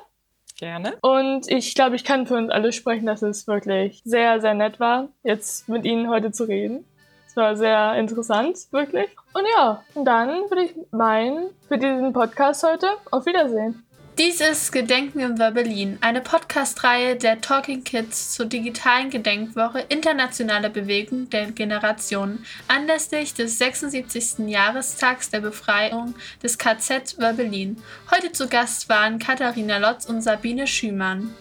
Gerne. 0.58 0.96
Und 1.00 1.48
ich 1.48 1.74
glaube, 1.74 1.96
ich 1.96 2.04
kann 2.04 2.26
für 2.26 2.34
uns 2.34 2.50
alle 2.50 2.72
sprechen, 2.72 3.06
dass 3.06 3.22
es 3.22 3.46
wirklich 3.46 4.02
sehr, 4.04 4.40
sehr 4.40 4.54
nett 4.54 4.80
war, 4.80 5.08
jetzt 5.22 5.68
mit 5.68 5.86
Ihnen 5.86 6.10
heute 6.10 6.32
zu 6.32 6.44
reden. 6.44 6.84
Es 7.26 7.36
war 7.36 7.56
sehr 7.56 7.94
interessant, 7.94 8.58
wirklich. 8.72 9.08
Und 9.32 9.44
ja, 9.56 9.84
dann 9.94 10.28
würde 10.50 10.64
ich 10.64 10.74
meinen, 10.90 11.50
für 11.68 11.78
diesen 11.78 12.12
Podcast 12.12 12.64
heute 12.64 12.88
auf 13.12 13.24
Wiedersehen. 13.24 13.84
Dies 14.20 14.42
ist 14.42 14.70
Gedenken 14.70 15.20
im 15.20 15.36
Berlin, 15.36 15.96
eine 16.02 16.20
Podcast-Reihe 16.20 17.16
der 17.16 17.40
Talking 17.40 17.84
Kids 17.84 18.34
zur 18.34 18.44
digitalen 18.44 19.08
Gedenkwoche 19.08 19.80
Internationale 19.88 20.68
Bewegung 20.68 21.30
der 21.30 21.52
Generationen 21.52 22.44
anlässlich 22.68 23.32
des 23.32 23.56
76. 23.56 24.40
Jahrestags 24.46 25.30
der 25.30 25.40
Befreiung 25.40 26.14
des 26.42 26.58
KZ 26.58 27.16
Berlin. 27.16 27.82
Heute 28.10 28.30
zu 28.30 28.46
Gast 28.46 28.90
waren 28.90 29.18
Katharina 29.18 29.78
Lotz 29.78 30.04
und 30.04 30.20
Sabine 30.20 30.66
Schümann. 30.66 31.34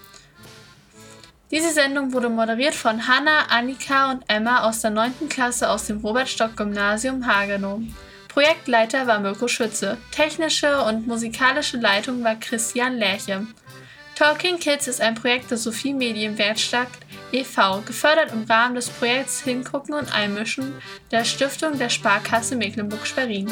Diese 1.51 1.73
Sendung 1.73 2.13
wurde 2.13 2.29
moderiert 2.29 2.75
von 2.75 3.09
Hanna, 3.09 3.47
Annika 3.49 4.09
und 4.09 4.23
Emma 4.29 4.63
aus 4.63 4.79
der 4.79 4.91
9. 4.91 5.27
Klasse 5.27 5.69
aus 5.69 5.87
dem 5.87 5.97
Robert-Stock-Gymnasium 5.97 7.27
Hagenow. 7.27 7.81
Projektleiter 8.39 9.05
war 9.05 9.19
Mirko 9.19 9.49
Schütze. 9.49 9.97
Technische 10.11 10.81
und 10.83 11.05
musikalische 11.05 11.75
Leitung 11.75 12.23
war 12.23 12.37
Christian 12.37 12.95
Lerche. 12.95 13.45
Talking 14.15 14.57
Kids 14.57 14.87
ist 14.87 15.01
ein 15.01 15.15
Projekt 15.15 15.51
der 15.51 15.57
Sophie 15.57 15.93
Medienwerkstatt 15.93 16.87
e.V., 17.33 17.81
gefördert 17.81 18.31
im 18.31 18.45
Rahmen 18.45 18.75
des 18.75 18.89
Projekts 18.91 19.41
Hingucken 19.41 19.93
und 19.93 20.15
Einmischen 20.15 20.73
der 21.11 21.25
Stiftung 21.25 21.77
der 21.77 21.89
Sparkasse 21.89 22.55
Mecklenburg-Schwerin. 22.55 23.51